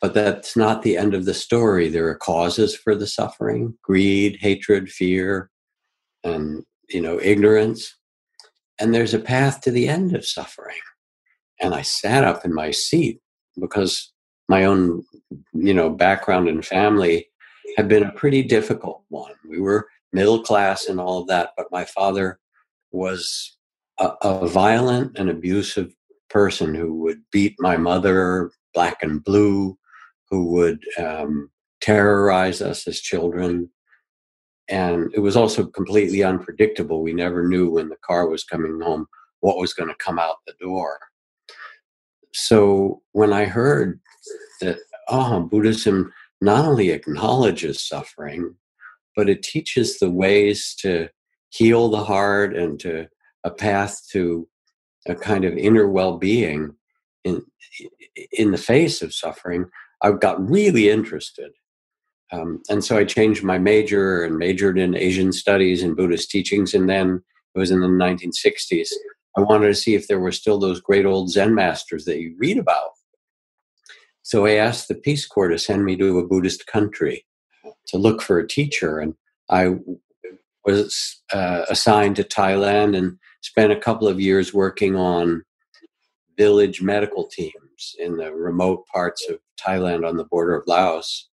[0.00, 1.88] but that's not the end of the story.
[1.88, 5.50] There are causes for the suffering greed, hatred, fear,
[6.24, 7.96] and you know ignorance.
[8.80, 10.76] And there's a path to the end of suffering.
[11.60, 13.20] And i sat up in my seat
[13.60, 14.12] because
[14.48, 15.04] my own
[15.52, 17.26] you know background and family
[17.76, 19.34] had been a pretty difficult one.
[19.48, 22.38] We were middle class and all of that but my father
[22.92, 23.58] was
[23.98, 25.92] a, a violent and abusive
[26.30, 29.76] person who would beat my mother black and blue
[30.30, 33.70] who would um, terrorize us as children
[34.68, 37.02] and it was also completely unpredictable.
[37.02, 39.06] We never knew when the car was coming home
[39.40, 40.98] what was going to come out the door.
[42.34, 44.00] So when I heard
[44.60, 48.54] that, oh, Buddhism not only acknowledges suffering,
[49.16, 51.08] but it teaches the ways to
[51.50, 53.08] heal the heart and to
[53.44, 54.46] a path to
[55.06, 56.74] a kind of inner well-being
[57.24, 57.42] in
[58.32, 59.66] in the face of suffering,
[60.02, 61.52] I got really interested
[62.30, 66.74] um, and so I changed my major and majored in Asian studies and Buddhist teachings.
[66.74, 67.22] And then
[67.54, 68.88] it was in the 1960s.
[69.36, 72.34] I wanted to see if there were still those great old Zen masters that you
[72.38, 72.90] read about.
[74.22, 77.24] So I asked the Peace Corps to send me to a Buddhist country
[77.86, 78.98] to look for a teacher.
[78.98, 79.14] And
[79.48, 79.76] I
[80.66, 85.44] was uh, assigned to Thailand and spent a couple of years working on
[86.36, 87.67] village medical teams
[87.98, 91.28] in the remote parts of Thailand on the border of Laos.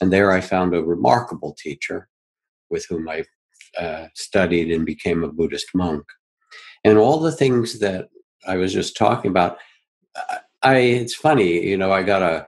[0.00, 2.08] And there I found a remarkable teacher
[2.70, 3.24] with whom I
[3.78, 6.04] uh, studied and became a Buddhist monk.
[6.84, 8.08] And all the things that
[8.46, 9.58] I was just talking about,
[10.62, 12.46] I it's funny, you know, I got a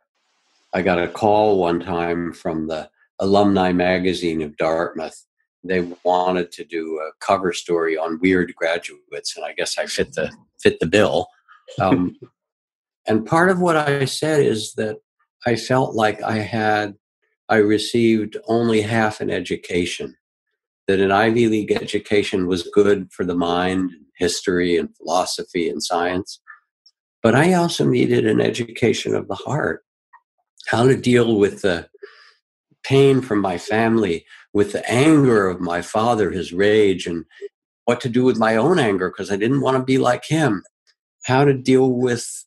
[0.74, 2.90] I got a call one time from the
[3.20, 5.24] alumni magazine of Dartmouth.
[5.64, 10.12] They wanted to do a cover story on weird graduates, and I guess I fit
[10.12, 10.30] the
[10.61, 11.28] fit the bill.
[11.80, 12.16] Um,
[13.09, 14.98] and part of what I said is that
[15.46, 16.94] I felt like I had
[17.48, 20.14] I received only half an education.
[20.86, 26.40] That an Ivy League education was good for the mind, history, and philosophy and science.
[27.22, 29.84] But I also needed an education of the heart
[30.66, 31.88] how to deal with the
[32.84, 37.24] pain from my family, with the anger of my father, his rage, and
[37.86, 40.62] what to do with my own anger because I didn't want to be like him,
[41.24, 42.44] how to deal with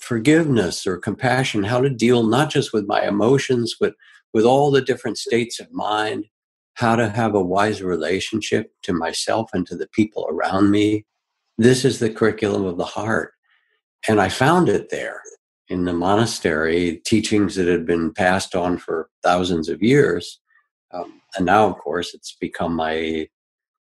[0.00, 3.94] forgiveness or compassion, how to deal not just with my emotions, but
[4.32, 6.26] with all the different states of mind,
[6.74, 11.04] how to have a wise relationship to myself and to the people around me.
[11.56, 13.32] This is the curriculum of the heart.
[14.06, 15.20] And I found it there
[15.68, 20.40] in the monastery, teachings that had been passed on for thousands of years.
[20.92, 23.28] Um, and now, of course, it's become my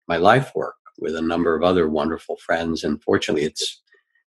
[0.08, 2.84] my life work with a number of other wonderful friends.
[2.84, 3.82] And fortunately, it's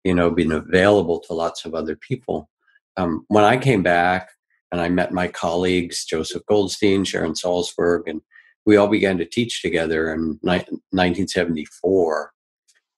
[0.03, 2.49] you know being available to lots of other people.
[2.97, 4.29] Um, when I came back
[4.71, 8.21] and I met my colleagues, Joseph Goldstein, Sharon Salzberg, and
[8.65, 12.31] we all began to teach together in ni- 1974.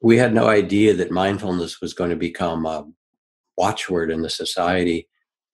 [0.01, 2.85] We had no idea that mindfulness was going to become a
[3.57, 5.07] watchword in the society.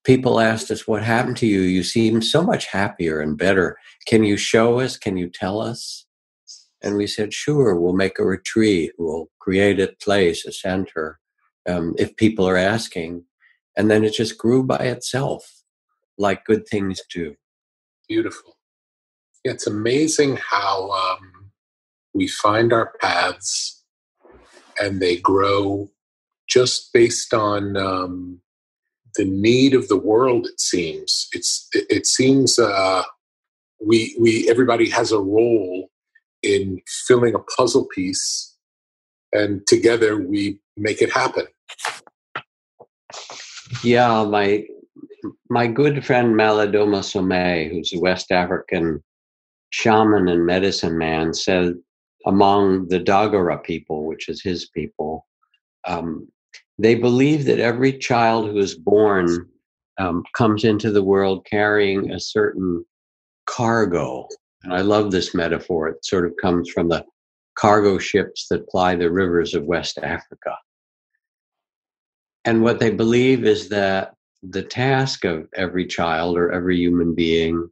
[0.03, 1.61] People asked us, What happened to you?
[1.61, 3.77] You seem so much happier and better.
[4.07, 4.97] Can you show us?
[4.97, 6.05] Can you tell us?
[6.81, 8.93] And we said, Sure, we'll make a retreat.
[8.97, 11.18] We'll create a place, a center,
[11.68, 13.26] um, if people are asking.
[13.78, 15.49] And then it just grew by itself,
[16.18, 17.36] like good things do.
[18.07, 18.57] Beautiful.
[19.43, 21.51] Yeah, It's amazing how um,
[22.14, 23.84] we find our paths
[24.80, 25.89] and they grow
[26.47, 28.41] just based on um,
[29.16, 30.47] the need of the world.
[30.47, 33.03] It seems it's it, seems uh,
[33.86, 35.89] we we everybody has a role
[36.41, 38.48] in filling a puzzle piece,
[39.34, 41.45] and together we make it happen.
[43.84, 44.65] Yeah, my
[45.49, 49.03] my good friend Malidoma Somé, who's a West African
[49.71, 51.75] shaman and medicine man, said
[52.25, 55.25] among the Dagara people, which is his people,
[55.88, 56.27] um,
[56.77, 59.47] they believe that every child who is born
[59.99, 62.86] um, comes into the world carrying a certain
[63.45, 64.27] cargo.
[64.63, 65.89] And I love this metaphor.
[65.89, 67.05] It sort of comes from the
[67.60, 70.55] cargo ships that ply the rivers of West Africa.
[72.45, 77.70] And what they believe is that the task of every child or every human being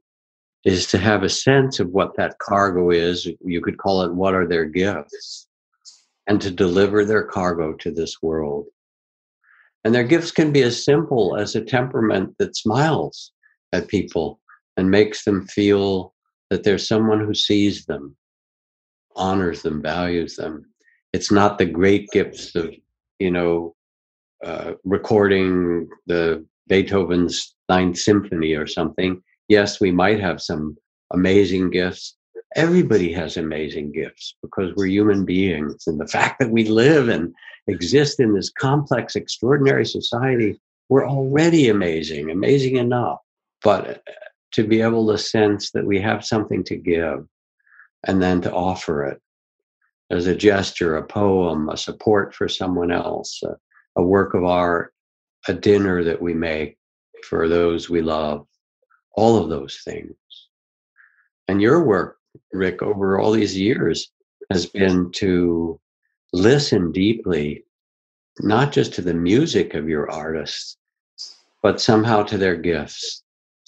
[0.65, 3.25] is to have a sense of what that cargo is.
[3.39, 5.47] You could call it what are their gifts,
[6.27, 8.65] and to deliver their cargo to this world.
[9.85, 13.31] And their gifts can be as simple as a temperament that smiles
[13.71, 14.41] at people
[14.75, 16.13] and makes them feel
[16.49, 18.17] that there's someone who sees them,
[19.17, 20.65] honors them, values them.
[21.13, 22.73] It's not the great gifts of,
[23.19, 23.75] you know,
[24.45, 29.21] uh, recording the Beethoven's Ninth Symphony or something.
[29.47, 30.77] Yes, we might have some
[31.11, 32.15] amazing gifts.
[32.55, 35.83] Everybody has amazing gifts because we're human beings.
[35.87, 37.33] And the fact that we live and
[37.67, 40.59] exist in this complex, extraordinary society,
[40.89, 43.19] we're already amazing, amazing enough.
[43.63, 44.11] But uh,
[44.53, 47.25] to be able to sense that we have something to give
[48.05, 49.21] and then to offer it
[50.09, 53.55] as a gesture, a poem, a support for someone else, a,
[53.97, 54.93] a work of art,
[55.47, 56.77] a dinner that we make
[57.27, 58.47] for those we love,
[59.15, 60.15] all of those things.
[61.47, 62.17] And your work,
[62.53, 64.11] Rick, over all these years
[64.51, 65.79] has been to
[66.33, 67.65] listen deeply,
[68.39, 70.77] not just to the music of your artists,
[71.63, 73.23] but somehow to their gifts.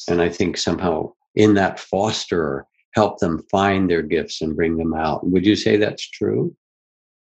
[0.08, 2.66] And I think somehow in that foster,
[2.96, 5.26] help them find their gifts and bring them out.
[5.28, 6.56] Would you say that's true?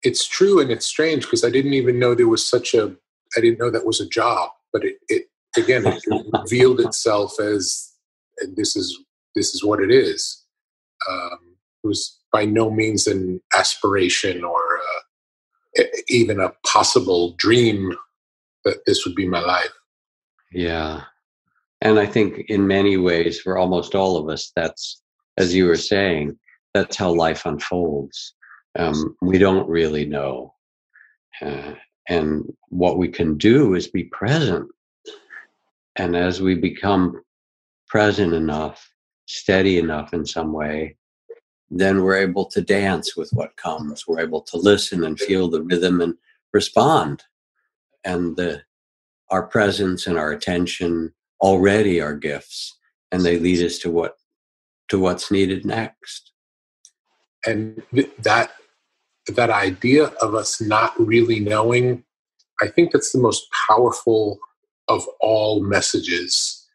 [0.03, 2.95] It's true, and it's strange because I didn't even know there was such a.
[3.37, 5.23] I didn't know that was a job, but it, it
[5.57, 6.03] again it
[6.33, 7.91] revealed itself as,
[8.39, 8.99] and this is
[9.35, 10.43] this is what it is.
[11.09, 17.93] Um, it was by no means an aspiration or uh, even a possible dream
[18.65, 19.71] that this would be my life.
[20.51, 21.03] Yeah.
[21.81, 25.01] And I think in many ways, for almost all of us, that's,
[25.37, 26.37] as you were saying,
[26.73, 28.33] that's how life unfolds.
[28.77, 30.53] Um, we don't really know.
[31.41, 31.73] Uh,
[32.09, 34.69] and what we can do is be present.
[35.95, 37.21] And as we become
[37.87, 38.89] present enough,
[39.25, 40.97] steady enough in some way,
[41.69, 44.07] then we're able to dance with what comes.
[44.07, 46.15] We're able to listen and feel the rhythm and
[46.53, 47.23] respond.
[48.03, 48.63] And the,
[49.29, 52.77] our presence and our attention already are gifts,
[53.11, 54.17] and they lead us to what
[54.93, 56.31] to what's needed next.
[57.45, 57.83] And
[58.19, 58.51] that
[59.27, 62.03] that idea of us not really knowing,
[62.61, 64.39] I think that's the most powerful
[64.87, 66.65] of all messages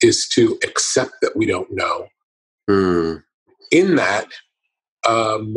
[0.00, 2.08] is to accept that we don't know.
[2.68, 3.22] Mm
[3.70, 4.26] in that
[5.08, 5.56] um,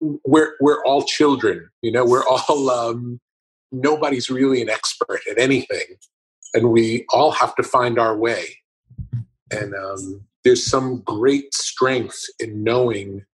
[0.00, 3.20] we're we're all children you know we're all um,
[3.72, 5.96] nobody's really an expert at anything
[6.52, 8.44] and we all have to find our way
[9.50, 13.24] and um, there's some great strength in knowing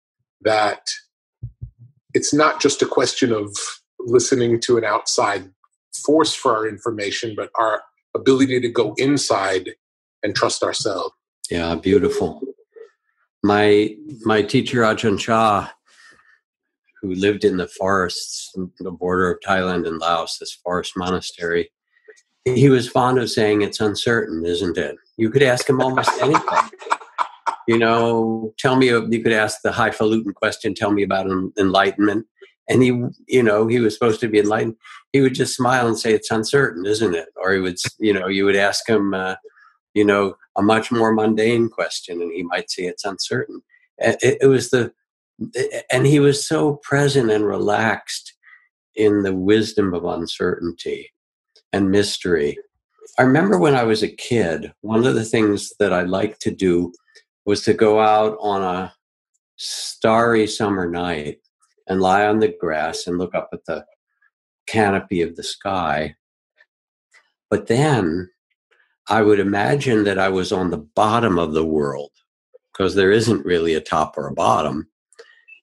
[0.42, 0.88] that
[2.14, 3.54] it's not just a question of
[3.98, 5.50] listening to an outside
[6.04, 7.82] force for our information, but our
[8.14, 9.70] ability to go inside
[10.22, 11.14] and trust ourselves.
[11.50, 12.40] Yeah, beautiful.
[13.42, 15.72] My my teacher Ajahn Chah,
[17.00, 21.70] who lived in the forests, the border of Thailand and Laos, this forest monastery,
[22.44, 26.70] he was fond of saying, "It's uncertain, isn't it?" You could ask him almost anything.
[27.70, 28.88] You know, tell me.
[28.88, 30.74] You could ask the highfalutin question.
[30.74, 32.26] Tell me about enlightenment,
[32.68, 32.88] and he,
[33.28, 34.74] you know, he was supposed to be enlightened.
[35.12, 38.26] He would just smile and say, "It's uncertain, isn't it?" Or he would, you know,
[38.26, 39.36] you would ask him, uh,
[39.94, 43.62] you know, a much more mundane question, and he might say, "It's uncertain."
[43.98, 44.92] It, it was the,
[45.92, 48.34] and he was so present and relaxed
[48.96, 51.12] in the wisdom of uncertainty
[51.72, 52.58] and mystery.
[53.16, 56.50] I remember when I was a kid, one of the things that I liked to
[56.50, 56.92] do
[57.51, 58.94] was to go out on a
[59.57, 61.38] starry summer night
[61.88, 63.84] and lie on the grass and look up at the
[64.68, 66.14] canopy of the sky.
[67.51, 68.30] But then
[69.09, 72.12] I would imagine that I was on the bottom of the world
[72.72, 74.88] because there isn't really a top or a bottom,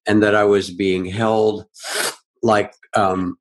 [0.05, 1.67] and that I was being held
[2.43, 3.37] like um,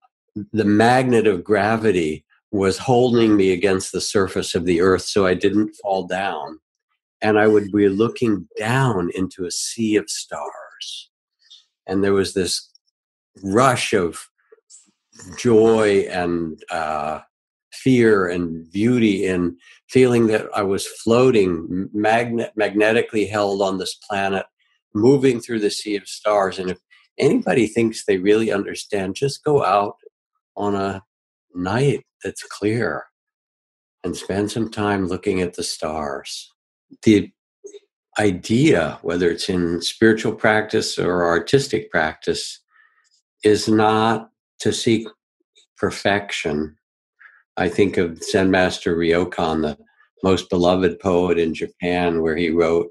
[0.53, 5.35] the magnet of gravity was holding me against the surface of the earth so I
[5.35, 6.61] didn't fall down.
[7.23, 11.11] And I would be looking down into a sea of stars.
[11.87, 12.71] And there was this
[13.43, 14.29] rush of
[15.39, 17.21] joy and uh,
[17.73, 19.57] fear and beauty in
[19.89, 24.47] feeling that I was floating, magnet, magnetically held on this planet,
[24.95, 26.59] moving through the sea of stars.
[26.59, 26.79] And if
[27.19, 29.97] anybody thinks they really understand, just go out
[30.57, 31.03] on a
[31.55, 33.05] night that's clear
[34.05, 36.53] and spend some time looking at the stars.
[37.03, 37.33] The
[38.19, 42.61] idea, whether it's in spiritual practice or artistic practice,
[43.45, 44.31] is not
[44.61, 45.07] to seek
[45.77, 46.77] perfection.
[47.57, 49.79] I think of Zen Master Ryokan, the
[50.23, 52.91] most beloved poet in Japan, where he wrote,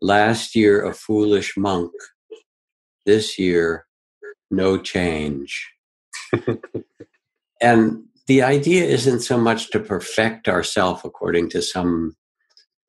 [0.00, 1.92] Last year a foolish monk,
[3.04, 3.86] this year
[4.50, 5.70] no change.
[7.60, 12.16] and the idea isn't so much to perfect ourselves according to some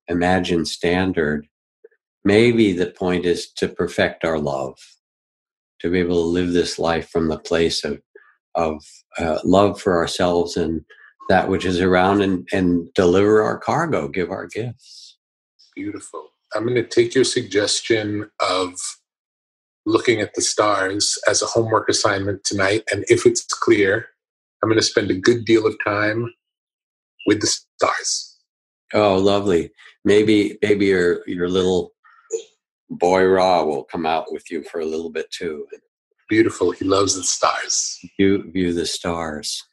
[0.08, 1.48] imagined standard.
[2.24, 4.78] Maybe the point is to perfect our love,
[5.80, 8.02] to be able to live this life from the place of
[8.56, 8.84] of
[9.18, 10.82] uh, love for ourselves and
[11.30, 15.18] that which is around, and and deliver our cargo, give our gifts.
[15.76, 16.30] Beautiful.
[16.54, 18.74] I'm going to take your suggestion of
[19.86, 24.08] looking at the stars as a homework assignment tonight, and if it's clear,
[24.62, 26.34] I'm going to spend a good deal of time
[27.26, 28.31] with the stars.
[28.94, 29.72] Oh, lovely.
[30.04, 31.94] Maybe maybe your your little
[32.90, 35.68] boy Ra will come out with you for a little bit too.
[36.30, 36.72] Beautiful.
[36.72, 38.00] He loves the stars.
[38.18, 39.64] View view the stars.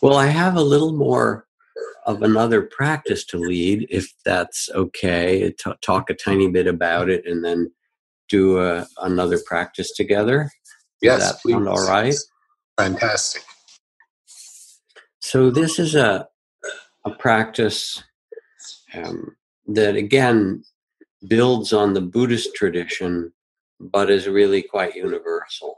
[0.00, 1.46] Well, I have a little more
[2.06, 5.52] of another practice to lead, if that's okay.
[5.52, 7.70] T- talk a tiny bit about it, and then
[8.28, 10.50] do a, another practice together.
[11.00, 11.54] Yes, please.
[11.54, 12.14] all right?
[12.78, 13.42] Fantastic.
[15.20, 16.28] So this is a
[17.04, 18.02] a practice
[18.94, 19.36] um,
[19.66, 20.64] that again
[21.26, 23.32] builds on the Buddhist tradition,
[23.80, 25.76] but is really quite universal.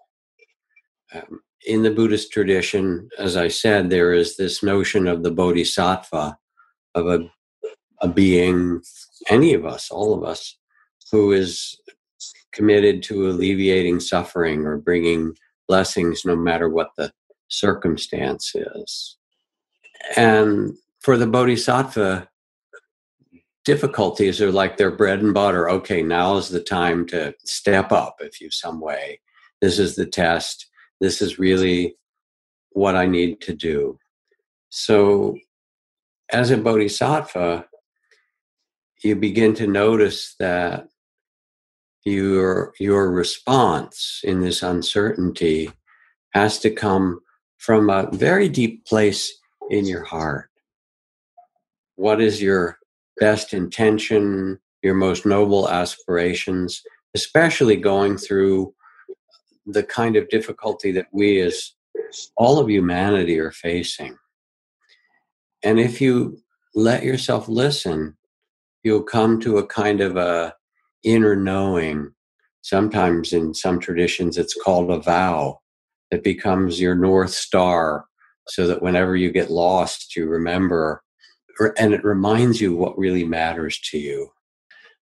[1.14, 6.36] Um, in the Buddhist tradition, as I said, there is this notion of the bodhisattva,
[6.94, 7.30] of a,
[8.00, 8.82] a being,
[9.28, 10.56] any of us, all of us,
[11.10, 11.80] who is
[12.52, 15.34] committed to alleviating suffering or bringing
[15.68, 17.10] blessings no matter what the
[17.48, 19.16] circumstance is.
[20.16, 22.28] And for the bodhisattva,
[23.64, 25.68] difficulties are like their bread and butter.
[25.70, 29.20] Okay, now is the time to step up if you some way.
[29.60, 30.66] This is the test.
[31.00, 31.96] This is really
[32.70, 33.98] what I need to do.
[34.70, 35.38] So,
[36.32, 37.66] as a bodhisattva,
[39.02, 40.88] you begin to notice that
[42.04, 45.70] your your response in this uncertainty
[46.34, 47.20] has to come
[47.58, 49.32] from a very deep place
[49.70, 50.50] in your heart?
[51.96, 52.78] What is your
[53.18, 56.82] best intention, your most noble aspirations,
[57.14, 58.74] especially going through
[59.66, 61.72] the kind of difficulty that we as
[62.36, 64.16] all of humanity are facing?
[65.62, 66.38] And if you
[66.74, 68.16] let yourself listen,
[68.82, 70.54] you'll come to a kind of a
[71.04, 72.12] inner knowing.
[72.62, 75.60] Sometimes in some traditions, it's called a vow
[76.10, 78.06] that becomes your north star
[78.48, 81.02] so that whenever you get lost, you remember
[81.78, 84.30] and it reminds you what really matters to you.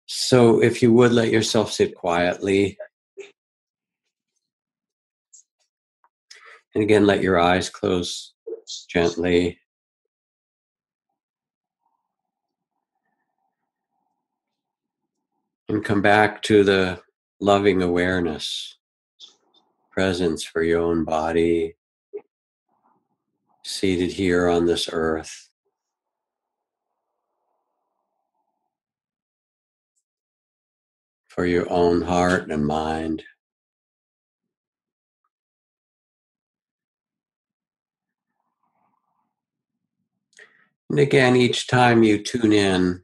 [0.06, 2.78] So if you would let yourself sit quietly.
[6.76, 8.34] And again, let your eyes close
[8.90, 9.60] gently.
[15.70, 17.02] And come back to the
[17.40, 18.78] loving awareness,
[19.92, 21.76] presence for your own body,
[23.64, 25.50] seated here on this earth.
[31.34, 33.24] For your own heart and mind.
[40.92, 43.02] And again, each time you tune in,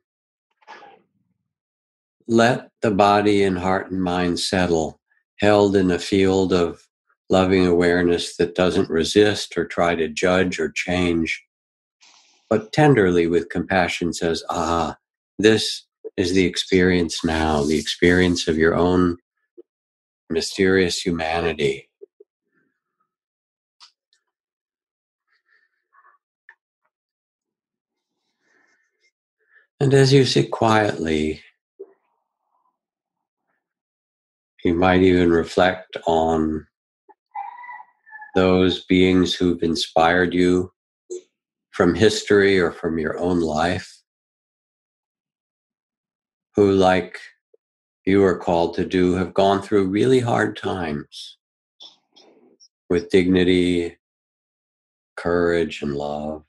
[2.28, 5.02] let the body and heart and mind settle,
[5.40, 6.88] held in a field of
[7.32, 11.44] loving awareness that doesn't resist or try to judge or change,
[12.48, 14.98] but tenderly with compassion says, Ah,
[15.40, 15.88] this
[16.20, 19.17] is the experience now, the experience of your own
[20.30, 21.89] mysterious humanity.
[29.80, 31.41] And as you sit quietly,
[34.65, 36.67] you might even reflect on
[38.36, 40.70] those beings who've inspired you
[41.72, 43.99] from history or from your own life,
[46.60, 47.18] who, like
[48.03, 51.38] you are called to do, have gone through really hard times
[52.89, 53.97] with dignity,
[55.16, 56.43] courage, and love.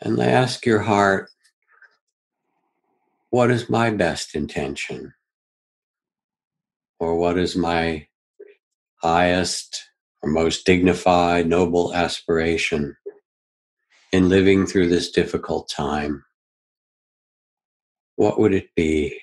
[0.00, 1.30] And they ask your heart,
[3.30, 5.14] what is my best intention?
[7.00, 8.06] Or what is my
[9.02, 9.82] highest
[10.26, 12.96] or most dignified, noble aspiration
[14.12, 16.24] in living through this difficult time?
[18.16, 19.18] What would it be?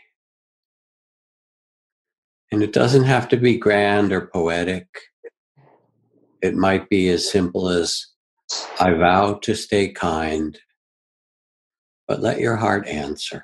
[2.52, 4.88] And it doesn't have to be grand or poetic.
[6.42, 8.06] It might be as simple as
[8.80, 10.58] I vow to stay kind,
[12.08, 13.44] but let your heart answer.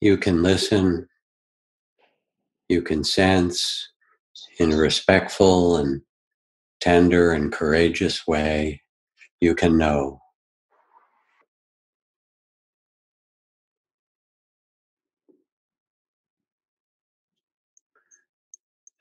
[0.00, 1.06] You can listen,
[2.70, 3.88] you can sense,
[4.58, 6.00] in a respectful and
[6.80, 8.82] tender and courageous way,
[9.40, 10.20] you can know.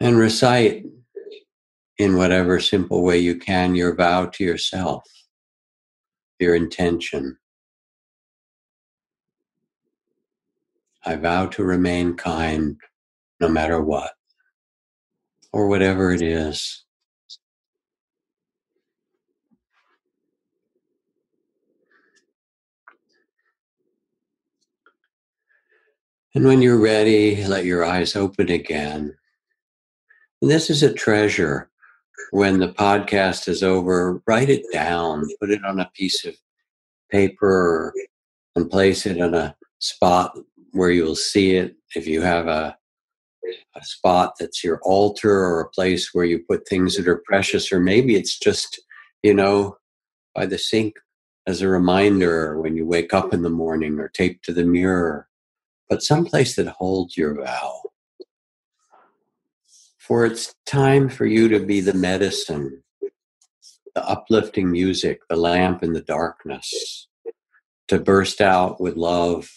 [0.01, 0.83] And recite
[1.97, 5.03] in whatever simple way you can your vow to yourself,
[6.39, 7.38] your intention.
[11.05, 12.77] I vow to remain kind
[13.39, 14.11] no matter what
[15.51, 16.83] or whatever it is.
[26.35, 29.15] And when you're ready, let your eyes open again.
[30.41, 31.69] And this is a treasure.
[32.31, 36.35] When the podcast is over, write it down, put it on a piece of
[37.09, 37.93] paper
[38.55, 40.37] and place it in a spot
[40.71, 41.75] where you'll see it.
[41.95, 42.77] If you have a
[43.75, 47.71] a spot that's your altar or a place where you put things that are precious,
[47.71, 48.81] or maybe it's just,
[49.23, 49.77] you know,
[50.35, 50.95] by the sink
[51.47, 55.27] as a reminder when you wake up in the morning or taped to the mirror,
[55.89, 57.81] but someplace that holds your vow.
[59.97, 62.83] For it's time for you to be the medicine,
[63.95, 67.07] the uplifting music, the lamp in the darkness,
[67.87, 69.49] to burst out with love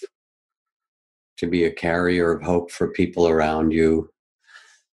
[1.43, 4.09] to be a carrier of hope for people around you.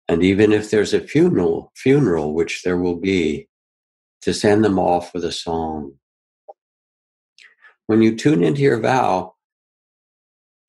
[0.08, 3.50] And even if there's a funeral, funeral, which there will be,
[4.22, 5.96] to send them off with a song.
[7.88, 9.34] When you tune into your vow,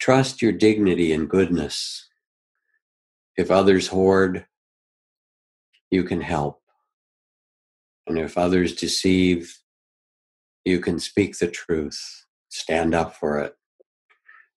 [0.01, 2.09] trust your dignity and goodness.
[3.37, 4.47] If others hoard,
[5.93, 6.61] you can help.
[8.09, 9.57] And if others deceive,
[10.65, 13.55] you can speak the truth, stand up for it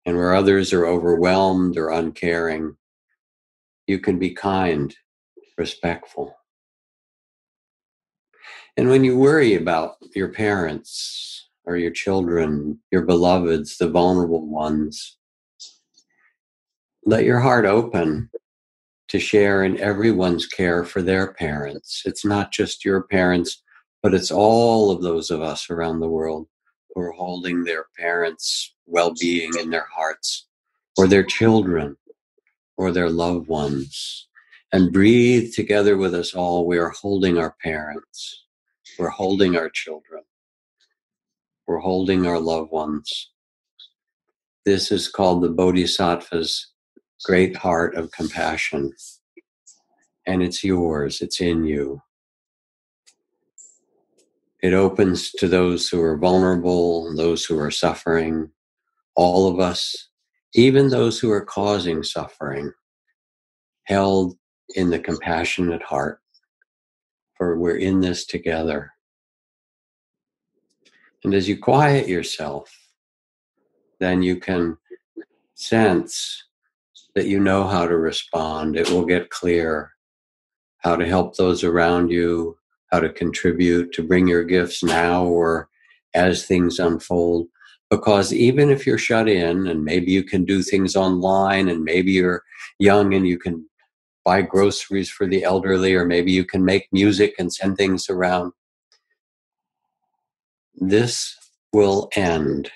[0.05, 2.75] and where others are overwhelmed or uncaring,
[3.87, 4.95] you can be kind,
[5.57, 6.35] respectful.
[8.77, 15.17] And when you worry about your parents or your children, your beloveds, the vulnerable ones,
[17.05, 18.29] let your heart open
[19.09, 22.03] to share in everyone's care for their parents.
[22.05, 23.61] It's not just your parents,
[24.01, 26.47] but it's all of those of us around the world
[26.93, 30.47] who are holding their parents well being in their hearts,
[30.97, 31.97] or their children,
[32.77, 34.27] or their loved ones.
[34.73, 36.65] And breathe together with us all.
[36.65, 38.45] We are holding our parents,
[38.97, 40.23] we're holding our children,
[41.67, 43.31] we're holding our loved ones.
[44.65, 46.67] This is called the Bodhisattva's
[47.23, 48.93] great heart of compassion.
[50.27, 52.01] And it's yours, it's in you.
[54.61, 58.51] It opens to those who are vulnerable, those who are suffering,
[59.15, 60.09] all of us,
[60.53, 62.71] even those who are causing suffering,
[63.85, 64.37] held
[64.75, 66.19] in the compassionate heart,
[67.35, 68.91] for we're in this together.
[71.23, 72.71] And as you quiet yourself,
[73.99, 74.77] then you can
[75.55, 76.43] sense
[77.15, 78.75] that you know how to respond.
[78.75, 79.91] It will get clear
[80.79, 82.57] how to help those around you,
[82.91, 85.69] how to contribute, to bring your gifts now or
[86.13, 87.47] as things unfold.
[87.89, 92.11] Because even if you're shut in and maybe you can do things online and maybe
[92.11, 92.43] you're
[92.79, 93.65] young and you can
[94.23, 98.53] buy groceries for the elderly or maybe you can make music and send things around,
[100.75, 101.35] this
[101.73, 102.71] will end.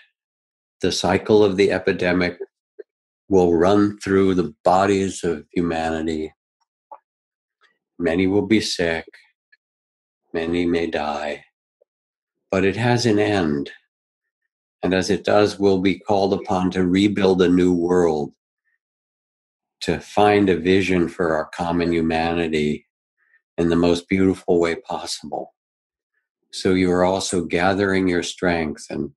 [0.82, 2.38] The cycle of the epidemic
[3.30, 6.34] will run through the bodies of humanity.
[7.97, 9.05] Many will be sick,
[10.36, 11.45] many may die,
[12.51, 13.71] but it has an end.
[14.83, 18.33] And as it does, we'll be called upon to rebuild a new world,
[19.79, 22.86] to find a vision for our common humanity
[23.57, 25.53] in the most beautiful way possible.
[26.51, 29.11] So you are also gathering your strength and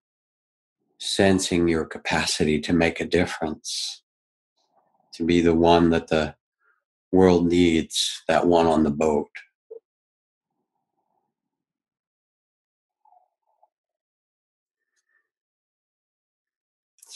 [0.99, 4.03] sensing your capacity to make a difference,
[5.15, 6.37] to be the one that the
[7.11, 9.31] world needs, that one on the boat.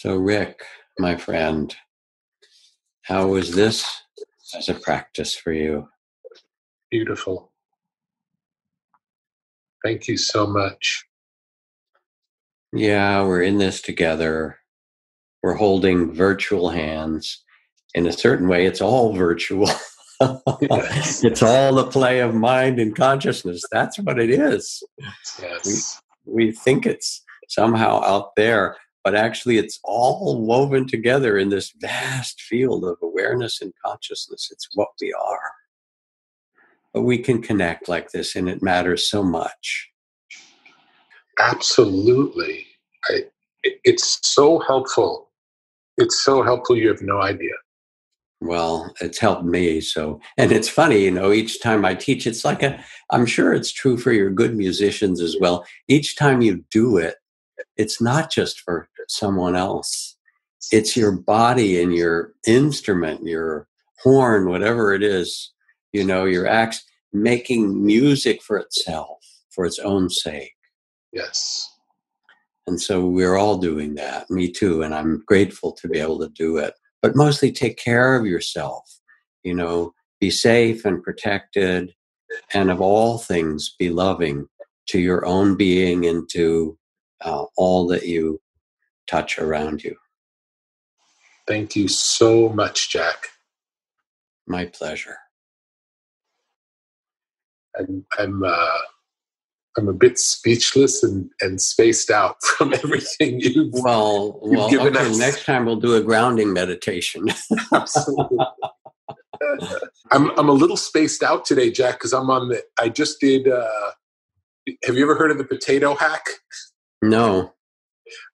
[0.03, 0.64] So, Rick,
[0.98, 1.72] my friend,
[3.03, 3.86] how was this
[4.53, 5.86] as a practice for you?
[6.90, 7.53] Beautiful.
[9.84, 11.05] Thank you so much.
[12.72, 14.59] Yeah, we're in this together.
[15.40, 17.40] We're holding virtual hands.
[17.94, 19.70] In a certain way, it's all virtual.
[20.62, 21.22] yes.
[21.24, 23.62] It's all the play of mind and consciousness.
[23.70, 24.82] That's what it is.
[25.40, 26.03] Yes.
[26.26, 31.72] We, we think it's somehow out there, but actually it's all woven together in this
[31.80, 34.48] vast field of awareness and consciousness.
[34.50, 35.53] It's what we are.
[36.94, 39.90] But we can connect like this, and it matters so much.
[41.38, 42.66] Absolutely.
[43.09, 43.24] I,
[43.62, 45.30] it's so helpful.
[45.96, 47.53] It's so helpful, you have no idea.
[48.40, 49.80] Well, it's helped me.
[49.80, 53.55] So, and it's funny, you know, each time I teach, it's like a, I'm sure
[53.55, 55.64] it's true for your good musicians as well.
[55.86, 57.14] Each time you do it,
[57.76, 60.16] it's not just for someone else.
[60.70, 63.66] It's your body and your instrument, your
[64.02, 65.52] horn, whatever it is,
[65.92, 66.82] you know, your axe
[67.12, 69.18] making music for itself,
[69.50, 70.54] for its own sake.
[71.12, 71.68] Yes.
[72.66, 74.82] And so we're all doing that, me too.
[74.82, 76.74] And I'm grateful to be able to do it.
[77.02, 78.84] But mostly take care of yourself,
[79.42, 81.92] you know, be safe and protected.
[82.54, 84.46] And of all things, be loving
[84.86, 86.78] to your own being and to
[87.22, 88.40] uh, all that you
[89.07, 89.96] touch around you.
[91.46, 93.28] Thank you so much, Jack.
[94.46, 95.16] My pleasure.
[97.78, 98.78] I'm I'm uh,
[99.76, 104.40] I'm a bit speechless and, and spaced out from everything you've well.
[104.44, 105.07] You've well, given okay.
[105.07, 105.18] us.
[105.18, 107.26] Next time we'll do a grounding meditation.
[107.72, 108.38] Absolutely.
[110.12, 112.62] I'm I'm a little spaced out today, Jack, because I'm on the.
[112.80, 113.48] I just did.
[113.48, 113.90] Uh,
[114.84, 116.24] have you ever heard of the potato hack?
[117.03, 117.55] no.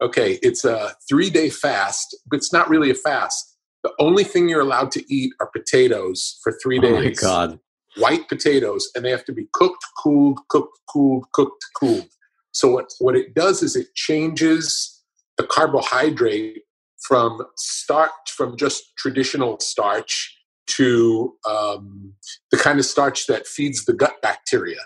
[0.01, 3.57] Okay, it's a three day fast, but it's not really a fast.
[3.83, 6.93] The only thing you're allowed to eat are potatoes for three days.
[6.93, 7.61] Oh my god.
[7.97, 12.09] White potatoes, and they have to be cooked, cooled, cooked, cooled, cooked, cooled.
[12.53, 15.03] So what what it does is it changes
[15.37, 16.63] the carbohydrate
[17.07, 22.15] from starch from just traditional starch to um,
[22.51, 24.81] the kind of starch that feeds the gut bacteria.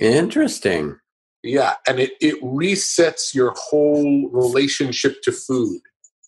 [0.00, 0.96] Interesting.
[1.44, 5.80] Yeah, and it, it resets your whole relationship to food.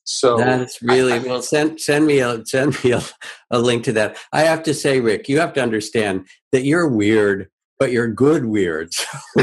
[0.04, 1.42] So That's really I- well.
[1.42, 3.02] Send send me a send me a,
[3.50, 4.18] a link to that.
[4.32, 7.48] I have to say, Rick, you have to understand that you're weird,
[7.78, 8.90] but you're good weird.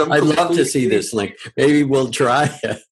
[0.00, 1.34] I'd love to see this link.
[1.56, 2.82] Maybe we'll try it.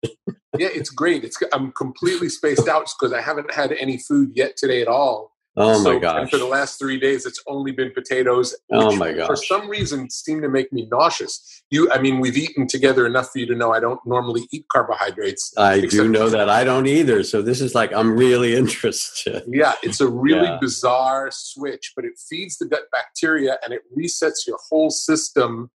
[0.56, 1.24] Yeah, it's great.
[1.24, 5.33] It's I'm completely spaced out because I haven't had any food yet today at all.
[5.56, 6.20] Oh my so, gosh!
[6.22, 8.56] And for the last three days, it's only been potatoes.
[8.72, 9.28] oh my gosh!
[9.28, 11.62] For some reason, seem to make me nauseous.
[11.70, 14.66] You, I mean, we've eaten together enough for you to know I don't normally eat
[14.72, 15.52] carbohydrates.
[15.56, 17.22] I do know that I don't either.
[17.22, 19.44] So this is like I'm really interested.
[19.46, 20.58] Yeah, it's a really Yeah.
[20.60, 25.70] bizarre switch, but it feeds the gut bacteria and it resets your whole system.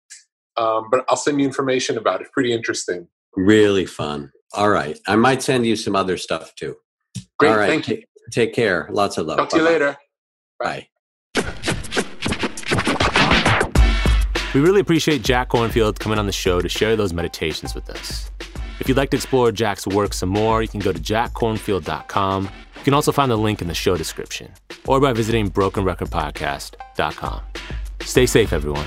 [0.56, 2.32] Um, but I'll send you information about it.
[2.32, 3.06] Pretty interesting.
[3.36, 4.32] Really fun.
[4.54, 6.76] All right, I might send you some other stuff too.
[7.38, 8.02] Great, All right, thank you.
[8.30, 8.88] Take, take care.
[8.90, 9.38] Lots of love.
[9.38, 9.72] Talk to you Bye-bye.
[9.72, 9.96] later.
[10.58, 10.88] Bye.
[14.54, 18.30] We really appreciate Jack Kornfield coming on the show to share those meditations with us.
[18.80, 22.44] If you'd like to explore Jack's work some more, you can go to jackkornfield.com.
[22.44, 24.50] You can also find the link in the show description
[24.86, 27.40] or by visiting brokenrecordpodcast.com.
[28.00, 28.86] Stay safe, everyone.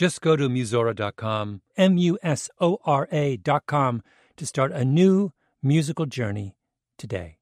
[0.00, 4.02] Just go to Musora.com, M U S O R A.com,
[4.38, 6.56] to start a new musical journey
[6.96, 7.36] today.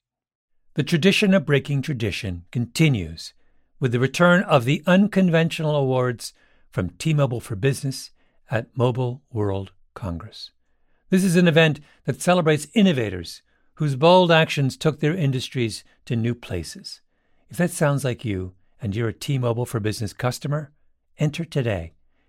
[0.74, 3.32] The tradition of breaking tradition continues
[3.78, 6.32] with the return of the unconventional awards
[6.68, 8.11] from T Mobile for Business
[8.50, 10.50] at Mobile World Congress.
[11.11, 13.40] This is an event that celebrates innovators
[13.74, 17.02] whose bold actions took their industries to new places.
[17.50, 20.72] If that sounds like you and you're a T Mobile for Business customer,
[21.20, 21.92] enter today.